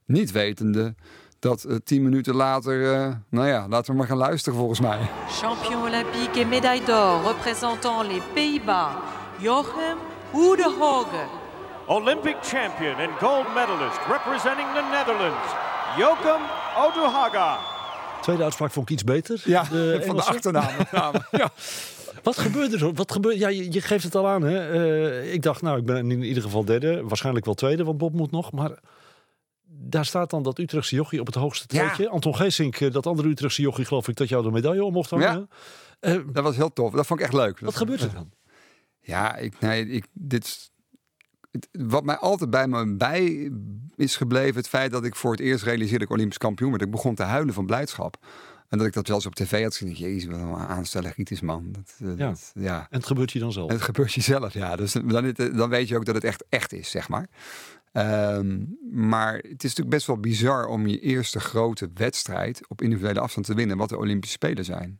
[0.05, 0.95] Niet wetende
[1.39, 2.93] dat eh, tien minuten later...
[2.93, 4.99] eh, nou ja, laten we maar gaan luisteren volgens mij.
[5.29, 8.91] Champion olympique et médaille d'or représentant les Pays-Bas,
[9.37, 9.97] Jochem
[10.33, 11.25] Oedehoge.
[11.87, 15.47] Olympic champion and gold medalist representing the Netherlands,
[15.97, 16.41] Joachim
[16.77, 17.57] Oduhaga.
[18.21, 19.41] Tweede uitspraak vond ik iets beter.
[19.45, 20.71] Ja, De van de achternaam.
[21.31, 21.49] ja.
[22.23, 22.93] Wat gebeurde er?
[22.93, 23.39] Wat gebeurde?
[23.39, 24.41] Ja, je, je geeft het al aan.
[24.41, 24.71] Hè?
[25.23, 27.03] Eh, ik dacht, nou, ik ben in ieder geval derde.
[27.03, 28.51] Waarschijnlijk wel tweede, want Bob moet nog.
[28.51, 28.71] Maar
[29.81, 31.85] daar staat dan dat Utrechtse jochie op het hoogste Ja.
[31.85, 32.09] treedje.
[32.09, 35.09] Anton Geesink, eh, dat andere Utrechtse jochie, geloof ik, dat jou de medaille om mocht
[35.09, 35.49] hangen.
[35.99, 36.93] Eh, Dat was heel tof.
[36.93, 37.59] Dat vond ik echt leuk.
[37.59, 38.31] wat Dat- gebeurt er dan?
[39.01, 40.71] Ja, ik, nee, ik, dit,
[41.71, 43.51] wat mij altijd bij me bij
[43.95, 46.81] is gebleven, het feit dat ik voor het eerst realiseerde dat ik Olympisch kampioen werd.
[46.81, 48.17] Ik begon te huilen van blijdschap.
[48.67, 49.93] En dat ik dat wel eens op tv had gezien.
[49.95, 51.71] Jezus, wat een aanstellig iets is, man.
[51.71, 52.27] Dat, eh, Ja.
[52.29, 52.79] dat- ja.
[52.79, 53.69] En het gebeurt je dan zelf.
[53.69, 54.75] En het gebeurt jezelf, ja.
[54.75, 57.27] Dus dan, dan weet je ook dat het echt echt is, zeg maar.
[57.91, 58.57] Ehm,
[58.91, 63.45] maar het is natuurlijk best wel bizar om je eerste grote wedstrijd op individuele afstand
[63.45, 64.99] te winnen, wat de Olympische Spelen zijn.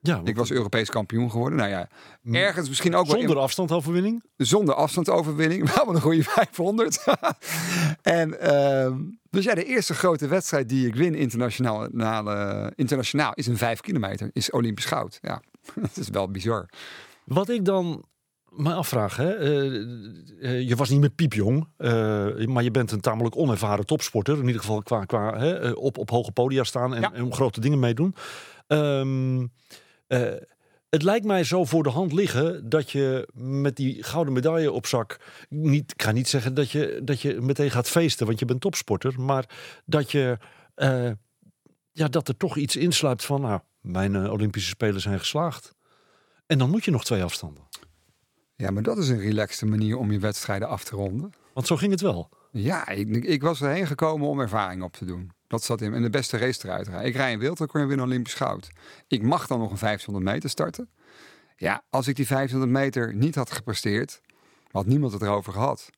[0.00, 1.58] ja, Ik was Europees kampioen geworden.
[1.58, 1.88] Nou ja,
[2.32, 4.22] ergens misschien ook wel in- zonder afstandoverwinning.
[4.36, 5.70] zonder afstandsoverwinning.
[5.74, 7.04] Wel een goede 500.
[8.02, 8.98] en ehm,
[9.30, 13.80] dus ja, de eerste grote wedstrijd die ik win internationaal, na- internationaal is een 5
[13.80, 14.30] kilometer.
[14.32, 15.18] Is Olympisch goud.
[15.22, 15.42] Ja,
[15.74, 16.68] dat is wel bizar.
[17.24, 18.04] Wat ik dan
[18.56, 19.66] me afvraag, hè, eh,
[20.40, 21.90] eh, je was niet meer piepjong, eh,
[22.46, 24.38] maar je bent een tamelijk onervaren topsporter.
[24.38, 27.12] In ieder geval qua, qua hè, op, op hoge podia staan en, Ja.
[27.12, 28.14] en grote dingen meedoen.
[28.66, 29.46] Ehm,
[30.06, 30.32] eh,
[30.88, 34.86] het lijkt mij zo voor de hand liggen dat je met die gouden medaille op
[34.86, 35.20] zak.
[35.48, 38.60] Niet, ik ga niet zeggen dat je, dat je meteen gaat feesten, want je bent
[38.60, 39.20] topsporter.
[39.20, 39.48] Maar
[39.84, 40.38] dat je.
[41.92, 43.40] ja, dat er toch iets insluipt van.
[43.40, 45.74] Nou, mijn Olympische Spelen zijn geslaagd.
[46.46, 47.62] En dan moet je nog twee afstanden.
[48.64, 51.32] Ja, maar dat is een relaxte manier om je wedstrijden af te ronden.
[51.54, 52.28] Want zo ging het wel.
[52.50, 55.30] Ja, ik, ik was erheen gekomen om ervaring op te doen.
[55.46, 55.94] Dat zat in.
[55.94, 57.06] En de beste race eruit rijden.
[57.06, 58.68] Ik rij een wereldrecord en win Olympisch goud.
[59.08, 60.88] Ik mag dan nog een 500 meter starten.
[61.56, 64.20] Ja, als ik die 500 meter niet had gepresteerd,
[64.70, 65.90] had niemand het erover gehad.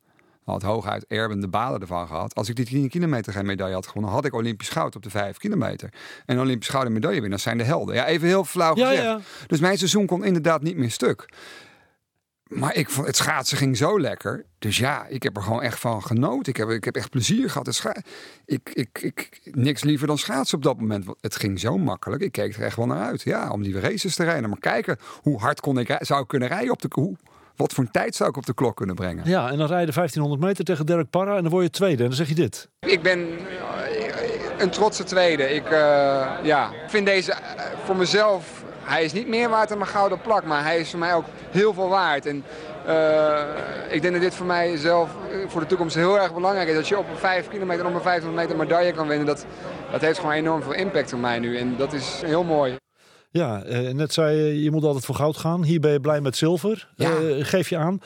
[0.44, 2.34] Had hooguit Erben de balen ervan gehad.
[2.34, 5.10] Als ik die 10 kilometer geen medaille had gewonnen, had ik Olympisch goud op de
[5.10, 5.92] 5 kilometer.
[6.26, 7.94] En Olympisch gouden medaillewinnaars zijn de helden.
[7.94, 9.04] Ja, even heel flauw Ja, gezegd.
[9.04, 9.20] ja.
[9.46, 11.28] Dus mijn seizoen kon inderdaad niet meer stuk.
[12.48, 14.44] Maar ik vond, het schaatsen ging zo lekker.
[14.58, 16.52] Dus ja, ik heb er gewoon echt van genoten.
[16.52, 17.66] Ik heb, ik heb echt plezier gehad.
[17.66, 17.96] Het scha-
[18.44, 21.04] ik, ik, ik, niks liever dan schaatsen op dat moment.
[21.20, 22.22] Het ging zo makkelijk.
[22.22, 23.22] Ik keek er echt wel naar uit.
[23.22, 24.48] Ja, om die races te rijden.
[24.48, 26.88] Maar kijken, hoe hard kon ik, zou ik kunnen rijden op de...
[26.90, 27.16] Hoe,
[27.56, 29.28] wat voor een tijd zou ik op de klok kunnen brengen?
[29.28, 32.02] Ja, en dan rijden 1500 meter tegen Derek Parra en dan word je tweede.
[32.02, 32.68] En dan zeg je dit.
[32.80, 35.42] Ik ben eh, een trotse tweede.
[35.54, 38.55] Ik eh, ja, vind deze eh, voor mezelf...
[38.86, 41.24] Hij is niet meer waard dan mijn gouden plak, maar hij is voor mij ook
[41.50, 42.26] heel veel waard.
[42.26, 42.44] En
[42.86, 46.68] eh, ik denk dat dit voor mij zelf eh, voor de toekomst heel erg belangrijk
[46.68, 46.74] is.
[46.74, 49.46] Dat je op een 5 kilometer en op een 500 meter medaille kan winnen, dat,
[49.90, 51.58] dat heeft gewoon enorm veel impact op mij nu.
[51.58, 52.76] En dat is heel mooi.
[53.30, 55.62] Ja, eh, net zei je, je moet altijd voor goud gaan.
[55.62, 56.92] Hier ben je blij met zilver.
[56.94, 57.10] Ja.
[57.40, 58.00] Geef je aan.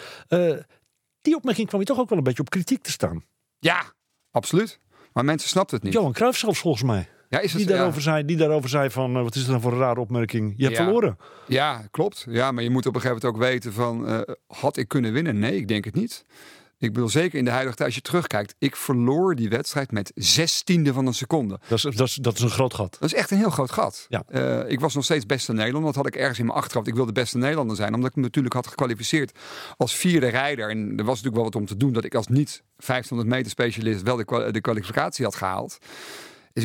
[1.22, 3.24] Die opmerking kwam je toch ook wel een beetje op kritiek te staan.
[3.58, 3.82] Ja,
[4.30, 4.78] absoluut.
[5.12, 5.94] Maar mensen snapten het niet.
[5.94, 7.08] Johan Cruijff zelfs volgens mij.
[7.30, 7.76] Ja, is het, Die ja.
[7.76, 10.54] daarover, zei, die daarover zei van, eh, wat is dat dan voor een rare opmerking?
[10.56, 10.82] Je hebt Ja.
[10.84, 11.18] verloren.
[11.46, 12.26] Ja, klopt.
[12.28, 14.06] Ja, maar je moet op een gegeven moment ook weten van...
[14.08, 15.38] eh, had ik kunnen winnen?
[15.38, 16.24] Nee, ik denk het niet.
[16.78, 18.54] Ik bedoel, zeker in de huidige tijd, als je terugkijkt...
[18.58, 21.58] ik verloor die wedstrijd met zestiende van een seconde.
[21.68, 22.96] Dat is, dat, is, dat is een groot gat.
[23.00, 24.06] Dat is echt een heel groot gat.
[24.08, 24.22] Ja.
[24.26, 25.92] Eh, ik was nog steeds beste Nederlander.
[25.92, 26.88] Dat had ik ergens in mijn achterhoofd.
[26.88, 27.94] Ik wilde beste Nederlander zijn.
[27.94, 29.38] Omdat ik me natuurlijk had gekwalificeerd
[29.76, 30.70] als vierde rijder.
[30.70, 31.92] En er was natuurlijk wel wat om te doen.
[31.92, 35.78] Dat ik als niet 500 meter specialist wel de, de kwalificatie had gehaald.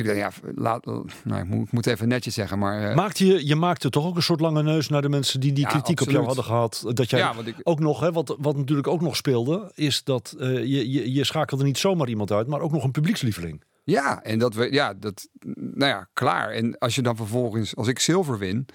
[0.03, 2.59] Dus ik dacht, ja, laat, nou, ik moet, ik moet even netjes zeggen.
[2.59, 5.39] Maar eh, Maakte je, je maakte toch ook een soort lange neus naar de mensen
[5.39, 6.83] die die Ja, kritiek op jou hadden gehad.
[6.93, 10.03] Dat jij Ja, want ik- ook nog, hè, wat, wat natuurlijk ook nog speelde, is
[10.03, 13.63] dat eh, je, je, je schakelde niet zomaar iemand uit, maar ook nog een publiekslieveling.
[13.83, 16.49] Ja, en dat we, ja, dat, nou ja, klaar.
[16.49, 18.65] En als je dan vervolgens, als ik zilver win,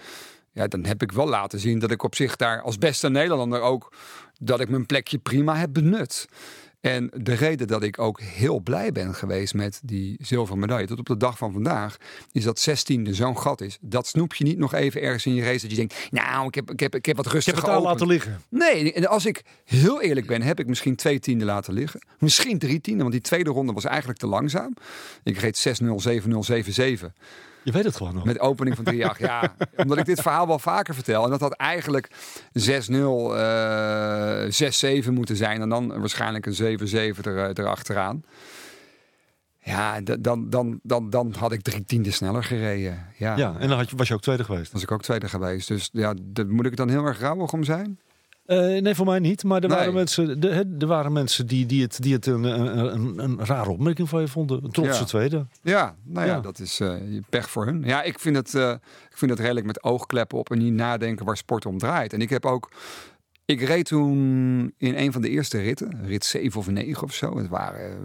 [0.53, 3.61] ja, dan heb ik wel laten zien dat ik op zich daar als beste Nederlander
[3.61, 3.93] ook,
[4.41, 6.29] dat ik mijn plekje prima heb benut.
[6.81, 10.99] En de reden dat ik ook heel blij ben geweest met die zilveren medaille tot
[10.99, 11.97] op de dag van vandaag,
[12.33, 13.79] is dat 16e zo'n gat is.
[13.81, 16.55] Dat snoep je niet nog even ergens in je race dat je denkt, nou, ik
[16.55, 18.41] heb, ik heb, ik heb wat Ik rustig heb het daar laten liggen.
[18.49, 22.01] Nee, en als ik heel eerlijk ben, heb ik misschien twee tienden laten liggen.
[22.19, 24.75] Misschien drie tienden, want die tweede ronde was eigenlijk te langzaam.
[25.25, 27.13] Ik reed 6-0, 7-0, 7-7.
[27.65, 28.25] Je weet het gewoon nog.
[28.25, 28.99] Met opening van 3-8.
[29.19, 31.25] Ja, omdat ik dit verhaal wel vaker vertel.
[31.25, 32.13] En dat had eigenlijk 6-0,
[32.93, 35.61] eh 6-7 moeten zijn.
[35.61, 36.79] En dan waarschijnlijk een
[37.15, 38.25] 7-7 er, eh, erachteraan.
[39.63, 43.07] Ja, dan, dan, dan, dan had ik drie tienden sneller gereden.
[43.17, 44.73] Ja, Ja, en dan had je, was je ook tweede geweest.
[44.73, 45.69] was ik ook tweede geweest.
[45.69, 47.99] Dus ja, daar moet ik dan heel erg rouwig om zijn?
[48.51, 49.45] Eh, nee, voor mij niet.
[49.45, 49.77] Maar er Nee.
[49.79, 53.45] waren mensen, de, hè, er waren mensen die, die het, die het een, een, een,
[53.45, 54.65] rare opmerking van je vonden.
[54.65, 55.05] Een trotse Ja.
[55.07, 55.47] tweede.
[55.63, 56.41] Ja, nou ja, Ja.
[56.41, 56.95] dat is eh,
[57.29, 57.83] pech voor hun.
[57.85, 58.71] Ja, ik vind, het, eh,
[59.11, 62.13] ik vind het redelijk met oogkleppen op en niet nadenken waar sport om draait.
[62.13, 62.71] En ik heb ook...
[63.45, 64.15] Ik reed toen
[64.79, 67.37] in een van de eerste ritten, rit 7 of 9 of zo.
[67.39, 67.97] Het waren, eh,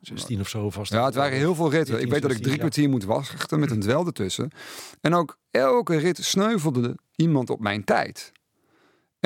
[0.00, 0.92] 16 of zo vast.
[0.92, 2.00] ja, het waren heel veel ritten.
[2.00, 2.58] Ik weet dat ik 16, drie ja.
[2.60, 4.50] kwartier moet wachten met een dwel ertussen.
[5.00, 8.32] En ook elke rit sneuvelde iemand op mijn tijd.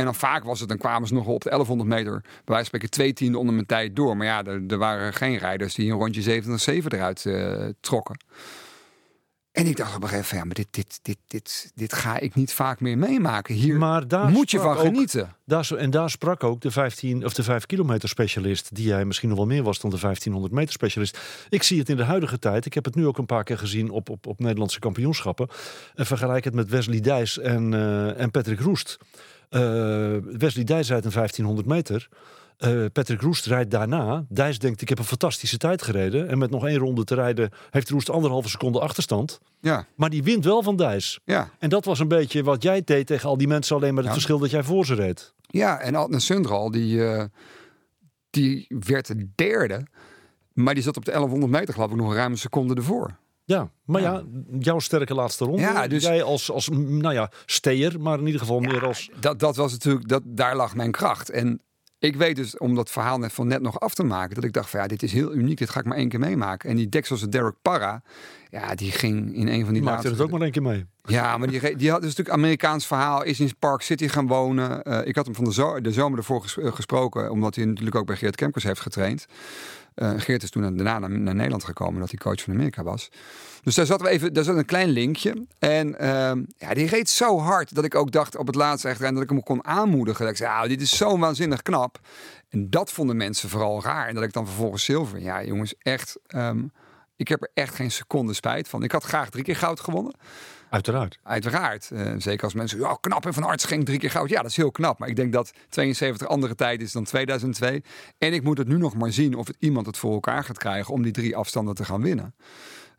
[0.00, 2.44] En dan vaak was het, dan kwamen ze nog op de 1100 meter, bij wijze
[2.44, 4.16] van spreken twee tienden onder mijn tijd door.
[4.16, 8.16] Maar ja, er, er waren geen rijders die een rondje 27-7 eruit eh, trokken.
[9.52, 12.18] En ik dacht op een gegeven moment, ja, maar dit, dit, dit, dit, dit ga
[12.18, 13.54] ik niet vaak meer meemaken.
[13.54, 15.34] Hier Maar daar moet je van ook- genieten.
[15.44, 19.04] Daar, zo- en daar sprak ook de 15 of de 5 kilometer specialist, die jij
[19.04, 21.18] misschien nog wel meer was dan de 1500 meter specialist.
[21.48, 22.66] Ik zie het in de huidige tijd.
[22.66, 25.48] Ik heb het nu ook een paar keer gezien op, op, op Nederlandse kampioenschappen.
[25.94, 28.98] En vergelijk het met Wesley Dijs en, eh, en Patrick Roest.
[29.50, 32.08] Eh, Wesley Dijs rijdt een 1500 meter.
[32.56, 34.24] Eh, Patrick Roest rijdt daarna.
[34.28, 36.28] Dijs denkt, ik heb een fantastische tijd gereden.
[36.28, 39.40] En met nog één ronde te rijden heeft Roest anderhalve seconde achterstand.
[39.60, 41.20] Ja, Maar die wint wel van Dijs.
[41.24, 41.50] ja.
[41.58, 43.76] En dat was een beetje wat jij deed tegen al die mensen.
[43.76, 44.12] Alleen met het Ja.
[44.12, 45.32] verschil dat jij voor ze reed.
[45.40, 47.24] Ja, en Adnan Sundral, die, eh,
[48.30, 49.86] die werd de derde.
[50.52, 53.16] Maar die zat op de 1100 meter geloof ik nog een ruime seconde ervoor.
[53.50, 54.22] Ja, maar ja,
[54.58, 55.60] jouw sterke laatste ronde.
[55.60, 59.10] Ja, dus- Jij als, als nou ja, steer, maar in ieder geval meer als...
[59.20, 61.30] Dat, dat was natuurlijk, dat, daar lag mijn kracht.
[61.30, 61.60] En
[61.98, 64.52] ik weet dus, om dat verhaal net van net nog af te maken, dat ik
[64.52, 66.70] dacht van ja, dit is heel uniek, dit ga ik maar één keer meemaken.
[66.70, 68.02] En die Dexelse Derek Parra,
[68.50, 70.08] ja, die ging in een van die maakte laatste...
[70.08, 70.86] het ook maar één keer mee.
[71.04, 74.82] Ja, maar die, die had dus natuurlijk Amerikaans verhaal, is in Park City gaan wonen.
[74.82, 77.64] Eh, ik had hem van de, zo de zomer ervoor ges- eh, gesproken, omdat hij
[77.64, 79.26] natuurlijk ook bij Geert Kemkers heeft getraind.
[80.00, 83.10] Eh, Geert is toen daarna naar, naar Nederland gekomen, dat hij coach van Amerika was.
[83.62, 85.46] Dus daar zat, we even, daar zat een klein linkje.
[85.58, 89.00] En ehm, ja, die reed zo hard dat ik ook dacht op het laatste echt
[89.00, 90.20] dat ik hem kon aanmoedigen.
[90.20, 92.00] Dat ik zei, ah, dit is zo waanzinnig knap.
[92.48, 94.08] En dat vonden mensen vooral raar.
[94.08, 95.20] En dat ik dan vervolgens zilver.
[95.20, 96.18] Ja, jongens, echt.
[96.26, 96.62] ehm,
[97.16, 98.82] ik heb er echt geen seconde spijt van.
[98.82, 100.14] Ik had graag drie keer goud gewonnen.
[100.70, 101.18] Uiteraard.
[101.22, 101.90] Uiteraard.
[101.90, 104.28] Eh, zeker als mensen, ja, knap en van Arts ging drie keer goud.
[104.28, 104.98] Ja, dat is heel knap.
[104.98, 107.82] Maar ik denk dat 72 andere tijd is dan 2002.
[108.18, 110.58] En ik moet het nu nog maar zien of het iemand het voor elkaar gaat
[110.58, 112.34] krijgen om die drie afstanden te gaan winnen.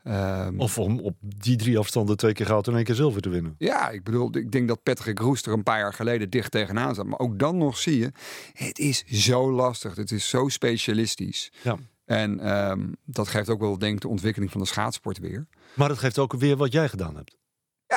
[0.02, 3.28] Ehm, Of om op die drie afstanden twee keer goud en één keer zilver te
[3.28, 3.54] winnen.
[3.58, 6.94] ja, ik bedoel, ik denk dat Patrick Roest er een paar jaar geleden dicht tegenaan
[6.94, 7.06] zat.
[7.06, 8.12] Maar ook dan nog zie je,
[8.52, 9.96] het is zo lastig.
[9.96, 11.52] Het is zo specialistisch.
[11.62, 11.78] Ja.
[12.04, 15.46] En ehm, dat geeft ook wel, denk ik, de ontwikkeling van de schaatsport weer.
[15.74, 17.36] Maar het geeft ook weer wat jij gedaan hebt.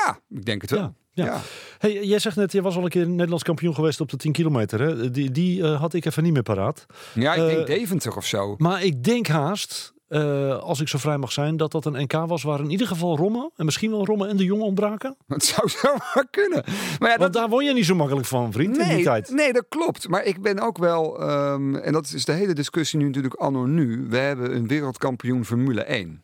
[0.05, 0.93] Ja, ik denk het wel.
[1.11, 1.41] Ja, ja.
[1.77, 4.31] Hey, jij zegt net, je was al een keer Nederlands kampioen geweest op de 10
[4.31, 4.79] kilometer.
[4.81, 5.11] Hè?
[5.11, 6.85] Die, die eh, had ik even niet meer paraat.
[7.13, 8.55] Ja, ik Eh, denk Deventer of zo.
[8.57, 12.11] Maar ik denk haast, eh, als ik zo vrij mag zijn, dat dat een NK
[12.13, 15.17] was waar in ieder geval Romme en misschien wel Romme en de Jong ontbraken.
[15.27, 16.63] Het zou zomaar kunnen.
[16.99, 19.29] Maar ja, Want daar won je niet zo makkelijk van, vriend, in die tijd.
[19.29, 20.07] Nee, dat klopt.
[20.07, 23.65] Maar ik ben ook wel, ehm, en dat is de hele discussie nu natuurlijk anno
[23.65, 24.05] nu.
[24.09, 26.23] We hebben een wereldkampioen Formule 1.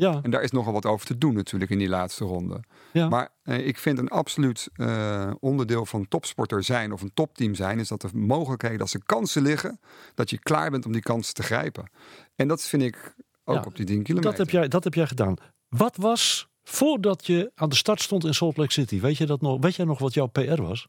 [0.00, 2.60] Ja, En daar is nogal wat over te doen natuurlijk in die laatste ronde.
[2.92, 3.08] ja.
[3.08, 7.78] Maar eh, ik vind een absoluut eh, onderdeel van topsporter zijn of een topteam zijn...
[7.78, 9.80] is dat de mogelijkheden, als er kansen liggen...
[10.14, 11.90] dat je klaar bent om die kansen te grijpen.
[12.34, 14.30] En dat vind ik ook Ja, op die 10 kilometer.
[14.30, 15.36] dat, heb jij, dat heb jij gedaan.
[15.68, 19.40] Wat was, voordat je aan de start stond in Salt Lake City, weet, je dat
[19.40, 20.88] nog, weet jij nog wat jouw PR was?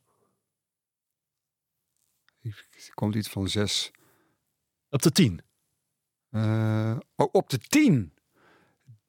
[2.41, 3.91] Er komt iets van zes...
[4.89, 5.41] Op de 10.
[6.30, 8.13] eh, oh, op de 10.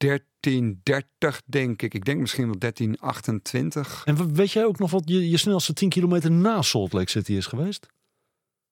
[0.02, 1.94] 1330 denk ik.
[1.94, 4.02] Ik denk misschien wel 1328.
[4.04, 7.10] En we- weet jij ook nog wat je, je snelste 10 kilometer na Salt Lake
[7.10, 7.86] City is geweest?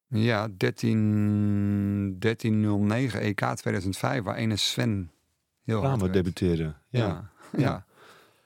[0.08, 5.10] Ja, 13, 1309 EK 2005, waar ene Sven
[5.64, 6.12] heel reed.
[6.12, 6.74] debuteerde.
[6.88, 7.00] Ja.
[7.00, 7.84] Ja, ja.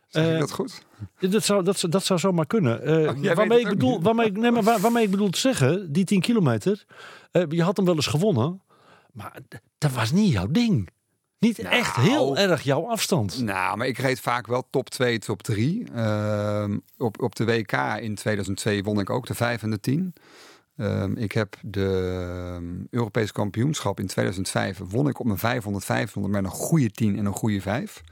[0.09, 0.83] Zeg Eh, ik dat goed?
[1.18, 2.79] Dat, zou, dat, zou- dat zou zomaar kunnen.
[2.81, 5.92] Oh, weet waarmee, ik bedoel, waarmee, ik, nee, maar waar- waarmee ik bedoel te zeggen,
[5.92, 6.85] die 10 kilometer,
[7.31, 8.62] eh, je had hem wel eens gewonnen,
[9.12, 9.38] maar
[9.79, 10.88] dat was niet jouw ding.
[11.38, 11.75] Niet Nou.
[11.75, 13.42] echt heel erg jouw afstand.
[13.42, 15.87] Nou, maar ik reed vaak wel top 2, top 3.
[16.99, 20.14] op, op de WK in 2002 won ik ook de 5 en de 10.
[20.77, 22.14] Ehm, ik heb de
[22.55, 27.18] ehm, Europese kampioenschap in 2005 won ik op mijn 500, 500 met een goede 10
[27.18, 28.03] en een goede 5.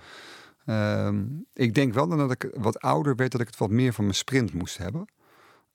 [0.67, 4.05] Ehm, ik denk wel dat ik wat ouder werd, dat ik het wat meer van
[4.05, 5.05] mijn sprint moest hebben.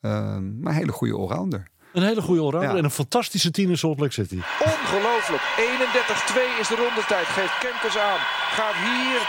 [0.01, 1.67] Ehm, maar een hele goede allrounder.
[1.97, 2.81] Een hele goede allrounder Ja.
[2.81, 4.39] en een fantastische team in Salt Lake City.
[4.73, 5.43] Ongelooflijk.
[5.57, 7.27] 31-2 is de rondetijd.
[7.37, 8.21] Geeft Kemkes aan.
[8.57, 9.19] Gaat hier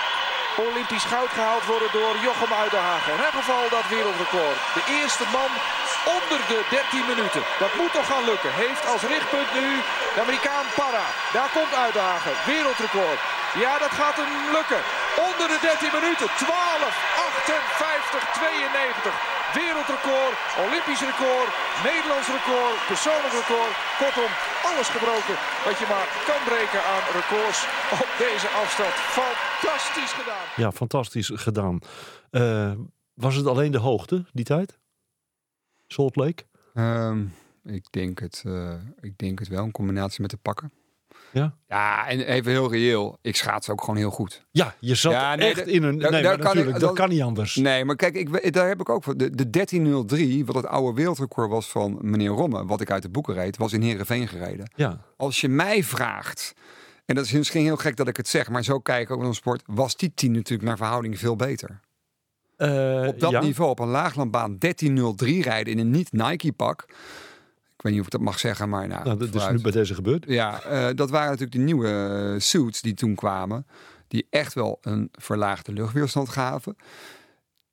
[0.68, 3.10] Olympisch goud gehaald worden door Jochem Uitenhagen.
[3.16, 4.58] In elk geval dat wereldrecord.
[4.78, 5.50] De eerste man
[6.16, 7.42] onder de 13 minuten.
[7.64, 8.52] Dat moet toch gaan lukken.
[8.64, 9.66] Heeft als richtpunt nu
[10.14, 11.06] de Amerikaan Parra.
[11.36, 12.34] Daar komt Uitenhagen.
[12.52, 13.20] Wereldrecord.
[13.64, 14.82] Ja, dat gaat hem lukken.
[15.28, 16.28] Onder de 13 minuten.
[16.44, 16.94] 12,
[17.28, 19.14] 58, 92.
[19.54, 21.50] Wereldrecord, Olympisch record,
[21.88, 23.74] Nederlands record, persoonlijk record.
[24.00, 24.30] Kortom,
[24.68, 27.58] alles gebroken wat je maar kan breken aan records
[28.04, 28.94] op deze afstand.
[29.20, 30.44] Fantastisch gedaan.
[30.56, 31.78] Ja, fantastisch gedaan.
[32.30, 32.72] Eh,
[33.14, 34.78] was het alleen de hoogte, die tijd?
[35.86, 36.42] Salt Lake?
[36.74, 37.26] Ehm,
[37.64, 40.72] ik, denk het, eh, ik denk het wel, in combinatie met de pakken.
[41.32, 41.54] Ja?
[41.68, 43.18] Ja, en even heel reëel.
[43.22, 44.46] Ik schaats ook gewoon heel goed.
[44.50, 45.96] Ja, je zat Ja, nee, echt in een...
[45.96, 47.54] Nee, daar kan ik- dat dat- kan niet anders.
[47.56, 49.16] Nee, maar kijk, ik, daar heb ik ook voor.
[49.16, 53.08] De, de 1303, wat het oude wereldrecord was van meneer Romme, wat ik uit de
[53.10, 54.70] boeken reed, was in Heerenveen gereden.
[54.74, 55.00] Ja.
[55.16, 56.52] Als je mij vraagt,
[57.06, 59.18] en dat is misschien heel gek dat ik het zeg, maar zo kijk ik ook
[59.18, 61.80] naar een sport, was die 10 natuurlijk naar verhouding veel beter.
[62.56, 63.40] Eh, Op dat ja.
[63.40, 66.84] niveau, op een laaglandbaan 1303 rijden in een niet-Nike-pak.
[67.78, 69.70] Ik weet niet of ik dat mag zeggen, maar nou, Nou, dat is nu bij
[69.70, 70.24] deze gebeurd.
[70.28, 71.88] Ja, eh, dat waren natuurlijk de nieuwe
[72.34, 73.66] eh, suits die toen kwamen.
[74.08, 76.76] Die echt wel een verlaagde luchtweerstand gaven.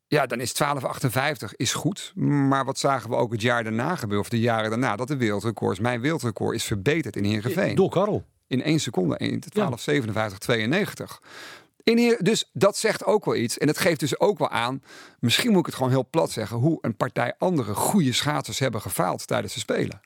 [0.07, 2.11] Ja, dan is 1258 is goed.
[2.15, 4.23] Maar wat zagen we ook het jaar daarna gebeuren?
[4.23, 4.95] Of de jaren daarna?
[4.95, 7.75] Dat de wereldrecords, mijn wereldrecord is verbeterd in Heerenveen.
[7.75, 8.25] Door Karel.
[8.47, 9.17] In één seconde.
[9.17, 11.21] In 1257, 92.
[11.85, 13.57] In Heer, dus dat zegt ook wel iets.
[13.57, 14.83] En het geeft dus ook wel aan,
[15.19, 18.81] misschien moet ik het gewoon heel plat zeggen, hoe een partij andere goede schaatsers hebben
[18.81, 20.01] gefaald tijdens de Spelen.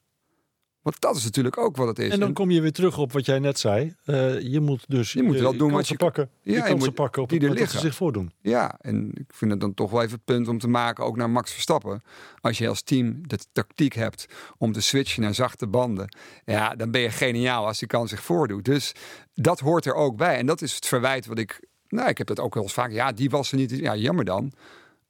[0.81, 2.11] Want dat is natuurlijk ook wat het is.
[2.11, 3.95] En dan kom je weer terug op wat jij net zei.
[4.05, 6.29] Eh, je moet dus Je moet wel doen wat je- pakken.
[6.41, 7.79] Ja, je je moet- pakken op die het er liggen.
[7.79, 8.31] zich voordoen.
[8.41, 11.15] Ja, en ik vind het dan toch wel even het punt om te maken, ook
[11.17, 12.03] naar Max Verstappen.
[12.41, 14.25] Als je als team de tactiek hebt
[14.57, 16.15] om te switchen naar zachte banden,
[16.45, 18.65] ja, dan ben je geniaal als die kans zich voordoet.
[18.65, 18.91] Dus
[19.33, 20.37] dat hoort er ook bij.
[20.37, 22.91] En dat is het verwijt wat ik, nou, ik heb dat ook wel eens vaak.
[22.91, 23.71] Ja, die was er niet.
[23.71, 24.51] Ja, jammer dan.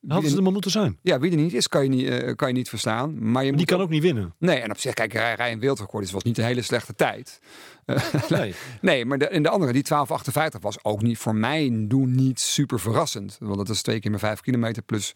[0.08, 0.98] Hadden ze er maar moeten zijn.
[1.02, 3.32] Ja, wie er niet is, kan je niet, eh, kan je niet verstaan.
[3.32, 4.34] Maar je Die moet kan ook niet winnen.
[4.38, 6.96] Nee, en op zich, kijk, rij, rij een wereldrecord, dus was niet een hele slechte
[6.96, 7.40] tijd.
[7.86, 8.54] Eh, Nee.
[8.82, 12.40] Nee, maar de, en de andere, die 1258, was ook niet voor mij doen niet
[12.40, 13.38] super verrassend.
[13.40, 15.16] Want dat is twee keer mijn 5 kilometer plus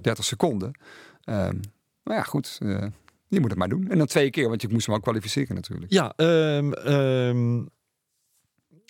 [0.00, 0.78] 30 seconden.
[1.24, 1.54] Ehm,
[2.02, 2.58] maar ja, goed.
[2.62, 2.86] eh
[3.28, 3.90] je moet het maar doen.
[3.90, 5.92] En dan twee keer, want je moest hem ook kwalificeren natuurlijk.
[5.92, 7.64] Ja, ehm,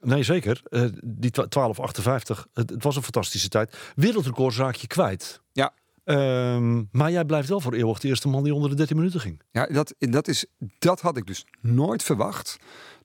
[0.05, 0.61] nee zeker.
[0.71, 3.77] Eh, die twa- 1258, het, het was een fantastische tijd.
[3.95, 5.41] Wereldrecord raak je kwijt.
[5.53, 5.73] Ja.
[6.05, 9.21] Ehm, maar jij blijft wel voor eeuwig de eerste man die onder de 13 minuten
[9.21, 9.43] ging.
[9.51, 10.47] Ja, dat, dat, is,
[10.79, 12.57] dat had ik dus nooit verwacht.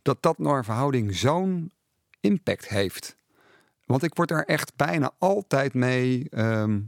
[0.02, 1.72] Dat dat naar verhouding zo'n
[2.20, 3.16] impact heeft.
[3.86, 6.28] Want ik word daar echt bijna altijd mee...
[6.30, 6.80] ehm,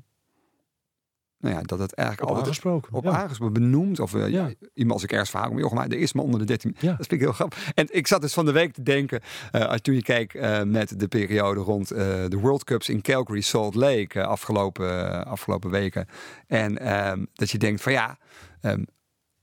[1.44, 2.94] nou ja, dat het eigenlijk Op altijd aangesproken.
[2.94, 3.12] op ja.
[3.12, 4.00] aangesproken, benoemd.
[4.00, 4.52] Of eh, ja.
[4.74, 6.76] Iemand als ik ergens vraag, joh, maar er is maar onder de 13.
[6.80, 6.88] Ja.
[6.88, 7.72] Dat vind ik heel grappig.
[7.74, 11.00] En ik zat dus van de week te denken, eh, als toen je eh, met
[11.00, 15.70] de periode rond eh, de World Cups in Calgary, Salt Lake, eh, afgelopen, eh, afgelopen
[15.70, 16.08] weken.
[16.48, 18.18] En ehm, dat je denkt van ja,
[18.62, 18.84] ehm,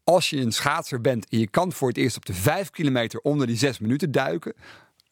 [0.04, 3.20] als je een schaatser bent en je kan voor het eerst op de vijf kilometer
[3.20, 4.54] onder die zes minuten duiken,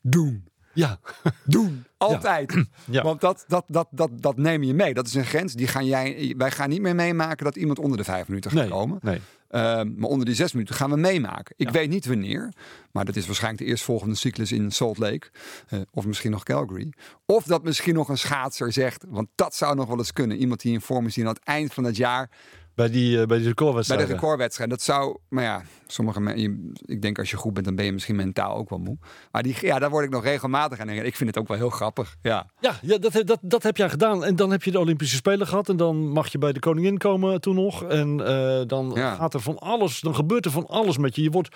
[0.00, 0.44] doen.
[0.78, 0.98] Ja.
[1.44, 1.84] Doen.
[1.96, 2.54] Altijd.
[2.90, 3.02] Ja.
[3.02, 4.94] Want dat, dat, dat, dat, dat neem je mee.
[4.94, 5.52] Dat is een grens.
[5.52, 8.60] Die gaan jij, wij gaan niet meer meemaken dat iemand onder de vijf minuten gaat
[8.60, 8.98] Nee, komen.
[9.02, 9.20] nee.
[9.48, 11.54] Ehm, maar onder die zes minuten gaan we meemaken.
[11.56, 12.52] Ik weet niet wanneer.
[12.92, 15.30] Maar dat is waarschijnlijk de eerstvolgende cyclus in Salt Lake.
[15.68, 16.92] eh, of misschien nog Calgary.
[17.26, 19.04] Of dat misschien nog een schaatser zegt.
[19.08, 20.36] Want dat zou nog wel eens kunnen.
[20.36, 22.30] Iemand die in vorm is die aan het eind van het jaar.
[22.78, 24.06] Bij die, eh, bij die Bij recordwedstrijd.
[24.06, 24.70] de recordwedstrijd.
[24.70, 25.18] Dat zou.
[25.28, 26.72] Maar ja, sommige mensen.
[26.84, 28.96] Ik denk als je goed bent, dan ben je misschien mentaal ook wel moe.
[29.32, 30.86] Maar die, ja, daar word ik nog regelmatig aan.
[30.86, 31.06] denken.
[31.06, 32.16] Ik vind het ook wel heel grappig.
[32.22, 32.46] Ja.
[32.60, 34.24] Ja, ja dat, dat, dat heb jij gedaan.
[34.24, 35.68] En dan heb je de Olympische Spelen gehad.
[35.68, 37.84] En dan mag je bij de koningin komen toen nog.
[37.84, 39.14] En eh, dan Ja.
[39.14, 40.00] gaat er van alles.
[40.00, 41.22] Dan gebeurt er van alles met je.
[41.22, 41.48] Je wordt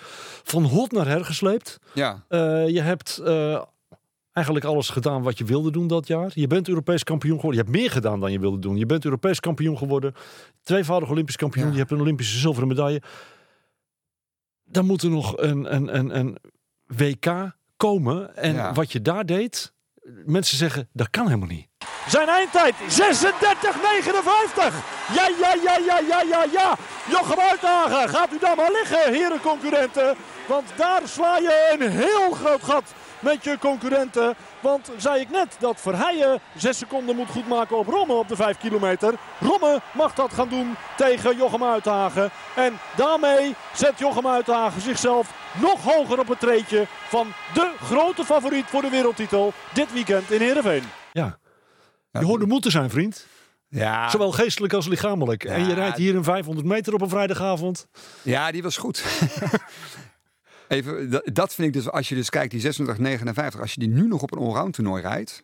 [0.43, 1.79] van hot naar her gesleept.
[1.93, 2.23] Ja.
[2.27, 3.61] Eh, je hebt eh,
[4.33, 6.31] eigenlijk alles gedaan wat je wilde doen dat jaar.
[6.33, 7.59] Je bent Europees kampioen geworden.
[7.59, 8.77] Je hebt meer gedaan dan je wilde doen.
[8.77, 10.13] Je bent Europees kampioen geworden.
[10.63, 11.65] Tweevoudig Olympisch kampioen.
[11.65, 11.71] Ja.
[11.71, 13.01] Je hebt een Olympische zilveren medaille.
[14.63, 16.37] Dan moet er nog een, een, een, een
[16.87, 18.35] WK komen.
[18.35, 18.73] En Ja.
[18.73, 19.71] wat je daar deed...
[20.25, 21.67] Mensen zeggen, dat kan helemaal niet.
[22.07, 22.75] Zijn eindtijd 36-59.
[25.13, 26.77] Ja, ja, ja, ja, ja, ja, ja.
[27.09, 30.15] Jochem Uitdagen, gaat u daar maar liggen, heren concurrenten.
[30.47, 34.35] Want daar sla je een heel groot gat met je concurrenten.
[34.59, 38.57] Want zei ik net dat Verheijen 6 seconden moet goedmaken op Romme op de 5
[38.57, 39.13] kilometer.
[39.39, 42.29] Romme mag dat gaan doen tegen Jochem Uithagen.
[42.55, 48.65] En daarmee zet Jochem Uithagen zichzelf nog hoger op het treedje van de grote favoriet
[48.65, 50.83] voor de wereldtitel dit weekend in Heerenveen.
[51.11, 51.37] Ja.
[52.11, 53.27] Je hoorde moeten zijn, vriend.
[53.69, 54.09] Ja.
[54.09, 55.43] Zowel geestelijk als lichamelijk.
[55.43, 57.87] En je rijdt hier een 500 meter op een vrijdagavond.
[58.21, 59.03] Ja, die was goed.
[60.73, 63.89] Even, dat, vind ik dus, als je dus kijkt, die 26, 59, als je die
[63.89, 65.43] nu nog op een allround toernooi rijdt,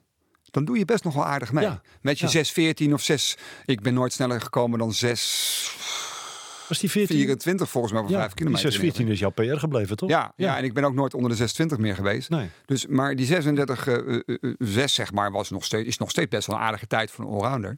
[0.51, 1.63] dan doe je best nog wel aardig mee.
[1.63, 1.81] Ja.
[2.01, 2.31] Met je Ja.
[2.31, 5.77] 6, 14 of 6, ik ben nooit sneller gekomen dan 6,
[6.69, 7.17] Was die 14?
[7.17, 8.71] 24 volgens mij op ja, 5 die kilometer.
[8.71, 10.09] 614 is jouw PR gebleven, toch?
[10.09, 10.57] Ja, ja.
[10.57, 12.29] en ik ben ook nooit onder de 620 meer geweest.
[12.29, 12.49] Nee.
[12.65, 16.09] Dus, maar die 36, eh, eh, eh, 6 zeg maar, was nog steeds, is nog
[16.09, 17.75] steeds best wel een aardige tijd voor een allrounder.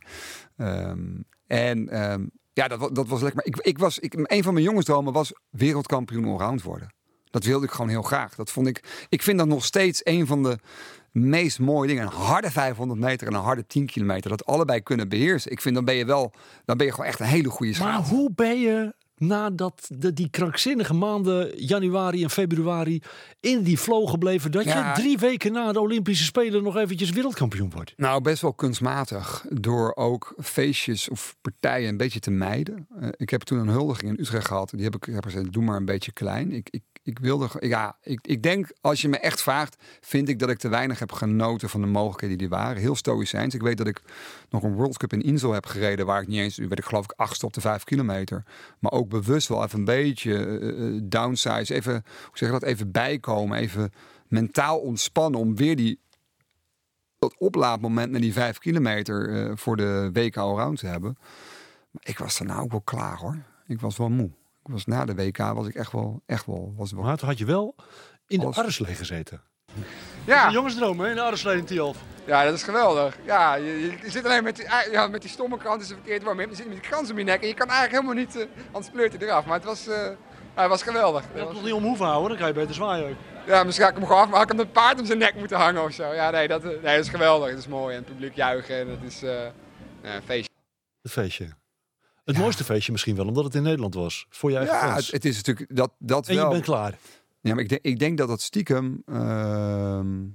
[0.57, 0.99] Ehm,
[1.47, 3.35] en ehm, ja, dat, dat was lekker.
[3.35, 6.93] Maar ik, ik was, ik, een van mijn jongensdromen was wereldkampioen allround worden.
[7.31, 8.35] Dat wilde ik gewoon heel graag.
[8.35, 10.57] Dat vond ik, ik vind dat nog steeds een van de
[11.11, 12.03] meest mooie dingen.
[12.03, 14.29] Een harde 500 meter en een harde 10 kilometer.
[14.29, 15.51] Dat allebei kunnen beheersen.
[15.51, 16.33] Ik vind dan ben je wel,
[16.65, 18.15] dan ben je gewoon echt een hele goede Maar schaatser.
[18.15, 23.01] hoe ben je nadat de, die krankzinnige maanden januari en februari
[23.39, 24.87] in die flow gebleven, dat Ja.
[24.95, 27.93] je drie weken na de Olympische Spelen nog eventjes wereldkampioen wordt?
[27.97, 29.45] Nou, best wel kunstmatig.
[29.49, 32.87] Door ook feestjes of partijen een beetje te mijden.
[32.99, 34.69] Eh, ik heb toen een huldiging in Utrecht gehad.
[34.69, 36.51] Die heb ik, heb gezegd, doe maar een beetje klein.
[36.51, 40.39] Ik, ik, ik wilde, ja, ik, ik denk, als je me echt vraagt, vind ik
[40.39, 42.81] dat ik te weinig heb genoten van de mogelijkheden die er waren.
[42.81, 43.53] Heel stoïcijns.
[43.53, 44.01] Ik weet dat ik
[44.49, 47.03] nog een World Cup in Insel heb gereden, waar ik niet eens, werd ik geloof
[47.03, 48.43] ik achtste op de vijf kilometer.
[48.79, 52.63] Maar ook bewust wel even een beetje eh, eh, downsize, even, hoe zeg je dat,
[52.63, 53.91] even bijkomen, even
[54.27, 55.99] mentaal ontspannen om weer die
[57.19, 61.17] dat oplaadmoment naar die vijf kilometer eh, voor de WK Allround te hebben.
[61.91, 63.37] Maar ik was daarna ook wel klaar hoor.
[63.67, 64.31] Ik was wel moe.
[64.63, 67.03] Ik was na de WK was ik echt wel, echt wel, was wel.
[67.03, 67.75] Maar toen had je wel
[68.27, 68.57] in de Alles.
[68.57, 69.41] Arreslee gezeten.
[70.25, 71.09] Een jongensdroom, hè?
[71.09, 71.97] In de Arreslee in Tialf.
[72.25, 73.17] Ja, dat is geweldig.
[73.25, 75.87] Ja, je, je- je zit alleen met die, ah, ja, met die stomme krant is
[75.89, 76.39] het verkeerd warm.
[76.39, 78.43] Je zit met die krans om je nek en je kan eigenlijk helemaal niet, uh,
[78.71, 79.45] anders pleurt hij eraf.
[79.45, 79.95] Maar het was, eh,
[80.55, 81.21] ja, het was geweldig.
[81.21, 83.15] Je Dat had was- nog niet om hoeven houden, dan kan je beter zwaaien ook.
[83.47, 85.17] ja, misschien had ik hem gewoon af, maar had ik hem een paard om zijn
[85.17, 86.13] nek moeten hangen of zo.
[86.13, 87.49] Ja, nee, dat, eh, nee, dat is geweldig.
[87.49, 89.29] Het is mooi en het publiek juichen en het is eh,
[90.03, 90.51] ja, een feestje.
[91.01, 91.47] Het feestje.
[92.25, 94.25] Het mooiste feestje misschien wel, omdat het in Nederland was.
[94.29, 96.49] Voor je eigen Ja, het, het is natuurlijk dat, dat en je wel.
[96.49, 96.93] bent klaar.
[97.41, 100.27] Ja, maar ik denk, ik denk dat dat stiekem ehm,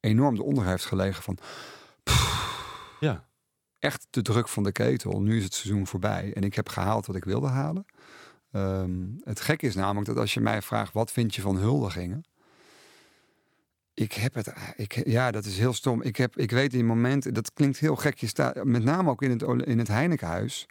[0.00, 1.38] enorm eronder heeft gelegen van
[3.00, 3.28] Ja.
[3.78, 5.20] echt de druk van de ketel.
[5.20, 7.84] Nu is het seizoen voorbij en ik heb gehaald wat ik wilde halen.
[8.52, 12.24] Ehm, het gekke is namelijk dat als je mij vraagt wat vind je van huldigingen,
[13.94, 16.02] ik heb het, ik, ja, dat is heel stom.
[16.02, 18.18] Ik, heb, ik weet in momenten, dat klinkt heel gek.
[18.18, 20.66] Je staat met name ook in het, in het Heinekenhuis.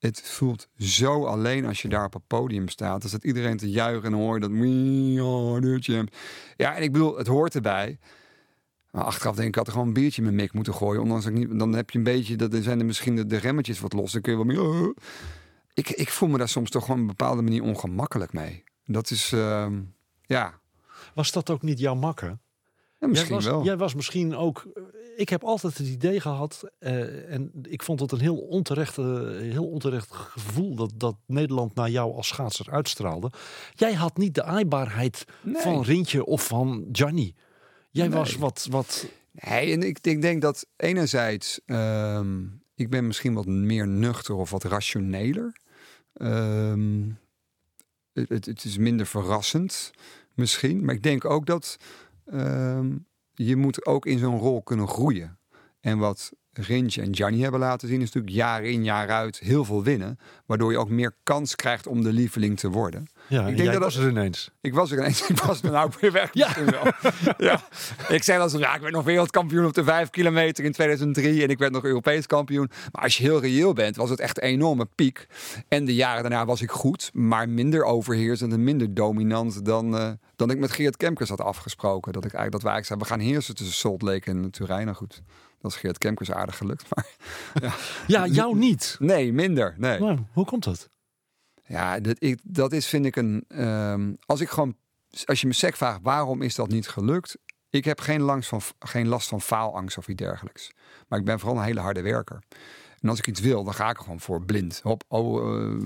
[0.00, 3.00] Het voelt zo alleen als je daar op het podium staat.
[3.00, 6.04] Dan staat iedereen te juichen en dan hoor je dat.
[6.56, 7.98] Ja, en ik bedoel, het hoort erbij.
[8.90, 11.02] Maar achteraf denk ik, ik had er gewoon een biertje in mijn mik moeten gooien.
[11.02, 13.26] Ondanks dat ik niet, dan heb je een beetje, dat dan zijn er misschien de,
[13.26, 14.12] de remmetjes wat los.
[14.12, 14.94] Dan kun je wel meer.
[15.74, 18.64] Ik, ik voel me daar soms toch gewoon op een bepaalde manier ongemakkelijk mee.
[18.84, 19.80] Dat is, ehm,
[20.22, 20.60] ja,
[21.14, 22.38] Was dat ook niet jouw makker?
[22.98, 23.64] ja, misschien jij was, wel.
[23.64, 24.66] Jij was misschien ook.
[25.20, 29.04] Ik heb altijd het idee gehad, eh, en ik vond het een heel onterecht, eh,
[29.28, 33.30] heel onterecht gevoel dat, dat Nederland naar jou als schaatser uitstraalde.
[33.74, 35.62] Jij had niet de aaibaarheid Nee.
[35.62, 37.34] van Rintje of van Gianni.
[37.90, 38.18] Jij Nee.
[38.18, 39.06] was wat, wat.
[39.30, 42.42] Nee, en ik, ik denk dat enerzijds, ehm,
[42.74, 45.56] ik ben misschien wat meer nuchter of wat rationeler.
[46.12, 47.08] Ehm,
[48.12, 49.90] het, het, het is minder verrassend
[50.34, 50.84] misschien.
[50.84, 51.76] Maar ik denk ook dat
[52.26, 52.96] ehm,
[53.46, 55.38] je moet ook in zo'n rol kunnen groeien.
[55.80, 56.32] En wat
[56.62, 60.18] Rintje en Gianni hebben laten zien is natuurlijk jaar in jaar uit heel veel winnen.
[60.46, 63.06] Waardoor je ook meer kans krijgt om de lieveling te worden.
[63.28, 64.50] Ja, denk jij dat was dat- er ineens.
[64.60, 66.30] Ik was er ineens, ik was er nou ook weer weg.
[66.32, 66.54] Ja.
[66.64, 66.84] wel.
[67.48, 67.60] ja.
[68.08, 71.42] Ik zei wel zo, ja, ik werd nog wereldkampioen op de vijf kilometer in 2003
[71.42, 72.70] en ik werd nog Europees kampioen.
[72.92, 75.26] Maar als je heel reëel bent, was het echt een enorme piek.
[75.68, 80.10] En de jaren daarna was ik goed, maar minder overheersend en minder dominant dan, eh,
[80.36, 82.12] dan ik met Geert Kemkers had afgesproken.
[82.12, 84.84] Dat, ik eigenlijk, dat wij eigenlijk zeiden, we gaan heersen tussen Salt Lake en Turijn.
[84.84, 85.22] Nou goed,
[85.60, 86.84] dat is Geert Kemkers aardig gelukt.
[86.94, 87.06] Maar
[88.06, 88.96] Ja, jou niet.
[88.98, 89.74] nee, minder.
[89.78, 89.98] Nee.
[90.00, 90.88] Nou, hoe komt dat?
[91.66, 93.44] Ja, dat, ik, dat is vind ik een.
[93.48, 94.76] ehm, als ik gewoon.
[95.24, 97.36] Als je me sec vraagt waarom is dat niet gelukt.
[97.70, 100.72] Ik heb geen, langs van, geen last van faalangst of iets dergelijks.
[101.08, 102.42] Maar ik ben vooral een hele harde werker.
[103.00, 104.80] En als ik iets wil, dan ga ik er gewoon voor blind.
[104.82, 105.82] Hop, oh,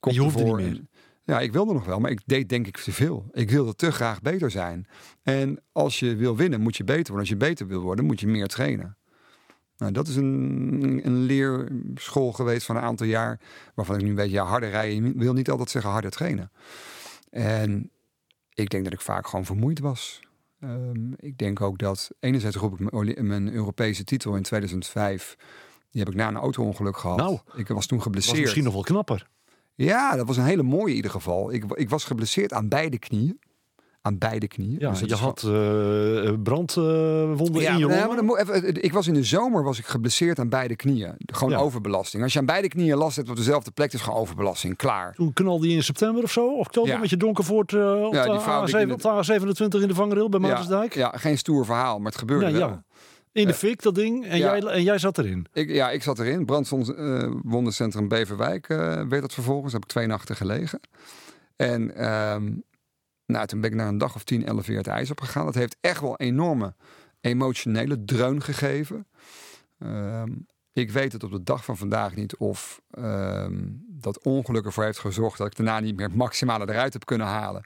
[0.00, 0.84] kop je niet meer.
[1.24, 3.26] Ja, ik wilde nog wel, maar ik deed denk ik te veel.
[3.32, 4.86] Ik wilde te graag beter zijn.
[5.22, 7.20] En als je wil winnen, moet je beter worden.
[7.20, 8.96] Als je beter wil worden, moet je meer trainen.
[9.76, 13.40] Nou, dat is een, een leerschool geweest van een aantal jaar.
[13.74, 16.50] Waarvan ik nu weet, ja, harder rijden wil niet altijd zeggen harder trainen.
[17.30, 17.90] En
[18.54, 20.20] ik denk dat ik vaak gewoon vermoeid was.
[20.60, 25.36] Ehm, ik denk ook dat, enerzijds roep ik mijn, Europese titel in 2005.
[25.90, 27.16] Die heb ik na een auto-ongeluk gehad.
[27.16, 28.40] Nou, ik was toen Was geblesseerd.
[28.40, 29.28] misschien nog wel knapper.
[29.74, 31.52] Ja, dat was een hele mooie in ieder geval.
[31.52, 33.38] Ik, ik was geblesseerd aan beide knieën.
[34.02, 34.76] Aan beide knieën.
[34.78, 39.06] Ja, Dus je had eh brandwonden ja, in je nee, maar dan even, ik was
[39.06, 41.14] in de zomer was ik geblesseerd aan beide knieën.
[41.18, 41.58] Gewoon Ja.
[41.58, 42.22] overbelasting.
[42.22, 44.76] Als je aan beide knieën last hebt op dezelfde plek, is gewoon overbelasting.
[44.76, 45.14] Klaar.
[45.14, 46.98] Toen knalde je in september of zo, of oktober, Ja.
[46.98, 49.24] met je Donkervoort eh op, Ja, de die fout die ik in A7, het- op
[49.26, 50.94] de A27 in de vangrail bij Maartensdijk.
[50.94, 52.82] ja, geen stoer verhaal, maar het gebeurde Ja, wel.
[53.34, 54.26] In de fik, dat ding.
[54.26, 54.58] En, Ja.
[54.58, 55.46] jij, en jij zat erin.
[55.52, 56.44] Ik, ja, ik zat erin.
[56.44, 58.78] Brandwondencentrum Beverwijk eh,
[59.08, 59.72] werd het vervolgens.
[59.72, 60.80] Daar heb ik twee nachten gelegen.
[61.56, 62.52] En ehm,
[63.26, 65.44] nou, toen ben ik na een dag of 10, 11 weer het ijs opgegaan.
[65.44, 66.74] Dat heeft echt wel enorme
[67.20, 69.06] emotionele dreun gegeven.
[69.78, 70.30] Ehm,
[70.72, 74.98] ik weet het op de dag van vandaag niet of ehm, dat ongeluk ervoor heeft
[74.98, 77.64] gezorgd dat ik daarna niet meer het maximale eruit heb kunnen halen.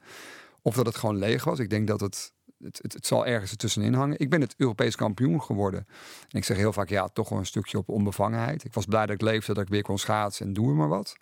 [0.62, 1.58] Of dat het gewoon leeg was.
[1.58, 2.32] Ik denk dat het
[2.62, 4.18] het, het, het zal ergens ertussenin hangen.
[4.18, 5.86] Ik ben het Europees kampioen geworden.
[6.28, 8.64] En ik zeg heel vaak, ja, toch wel een stukje op onbevangenheid.
[8.64, 11.16] Ik was blij dat ik leefde, dat ik weer kon schaatsen en doe maar wat.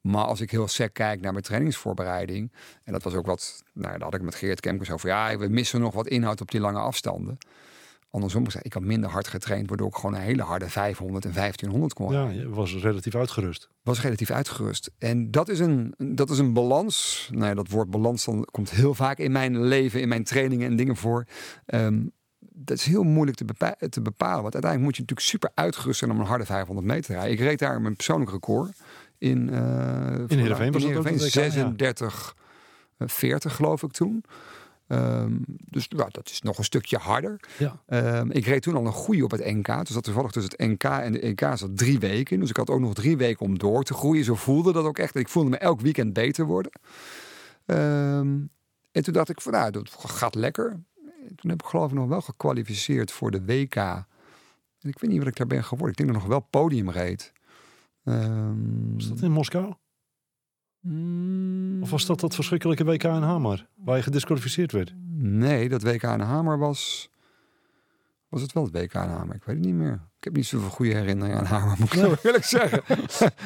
[0.00, 2.52] Maar als ik heel sec kijk naar mijn trainingsvoorbereiding...
[2.84, 5.08] en dat was ook wat, nou, daar had ik met Geert Kemkers over...
[5.08, 7.38] ja, we missen nog wat inhoud op die lange afstanden.
[8.10, 9.68] Andersom gezegd, ik had minder hard getraind...
[9.68, 13.68] waardoor ik gewoon een hele harde 500 en 1500 kon Ja, je was relatief uitgerust.
[13.82, 14.90] was relatief uitgerust.
[14.98, 17.28] En dat is een, dat is een balans.
[17.32, 20.66] Nou ja, dat woord balans dan komt heel vaak in mijn leven, in mijn trainingen
[20.70, 21.24] en dingen voor.
[21.66, 22.02] Ehm,
[22.38, 24.42] dat is heel moeilijk te, bepa- te bepalen.
[24.42, 27.32] Want uiteindelijk moet je natuurlijk super uitgerust zijn om een harde 500 meter te rijden.
[27.32, 28.76] Ik reed daar mijn persoonlijk record
[29.18, 29.50] in.
[29.50, 31.18] eh In Heerenveen was Heerenveen, ja.
[31.28, 32.36] 36,
[32.96, 34.24] eh, 40 geloof ik toen.
[34.90, 37.40] Ehm, dus ja, dat is nog een stukje harder.
[37.58, 37.82] Ja.
[37.86, 39.66] Ehm, ik reed toen al een goede op het NK.
[39.66, 42.40] Dus dat toevallig tussen het NK en de EK zat drie weken in.
[42.40, 44.24] Dus ik had ook nog drie weken om door te groeien.
[44.24, 45.14] Zo voelde dat ook echt.
[45.14, 46.72] Ik voelde me elk weekend beter worden.
[47.66, 48.38] Ehm,
[48.92, 50.70] en toen dacht ik van nou, dat gaat lekker.
[51.28, 53.76] En toen heb ik geloof ik nog wel gekwalificeerd voor de WK.
[53.76, 55.90] En ik weet niet wat ik daar ben geworden.
[55.90, 57.32] Ik denk dat ik nog wel podium reed.
[58.94, 59.74] Was dat in Moskou?
[60.80, 63.66] Mm, Of was dat dat verschrikkelijke WK in Hamar?
[63.84, 64.92] Waar je gedisqualificeerd werd?
[65.18, 67.08] Nee, dat WK in Hamer was...
[68.28, 69.34] Was het wel het WK in Hamer?
[69.34, 69.92] Ik weet het niet meer.
[70.18, 72.82] Ik heb niet zoveel goede herinneringen aan Hamer, moet ik eerlijk zeggen.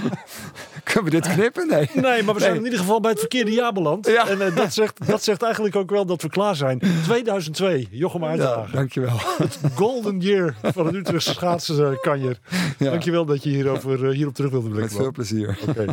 [0.84, 1.68] Kunnen we dit knippen?
[1.68, 1.90] Nee.
[1.94, 2.58] Nee, maar we zijn Nee.
[2.60, 4.06] in ieder geval bij het verkeerde jaar beland.
[4.06, 4.28] Ja.
[4.28, 6.78] En eh, dat, zegt, dat zegt eigenlijk ook wel dat we klaar zijn.
[6.78, 8.72] 2002, Jochem Ja, Uitdagen.
[8.76, 9.16] dankjewel.
[9.74, 12.38] Golden year van het Utrechtse schaatsenkanjer.
[12.78, 12.90] Ja.
[12.90, 14.96] Dankjewel dat je hierover, eh, hierop terug wilde Met blikken.
[14.96, 15.58] veel plezier.
[15.68, 15.84] Oké.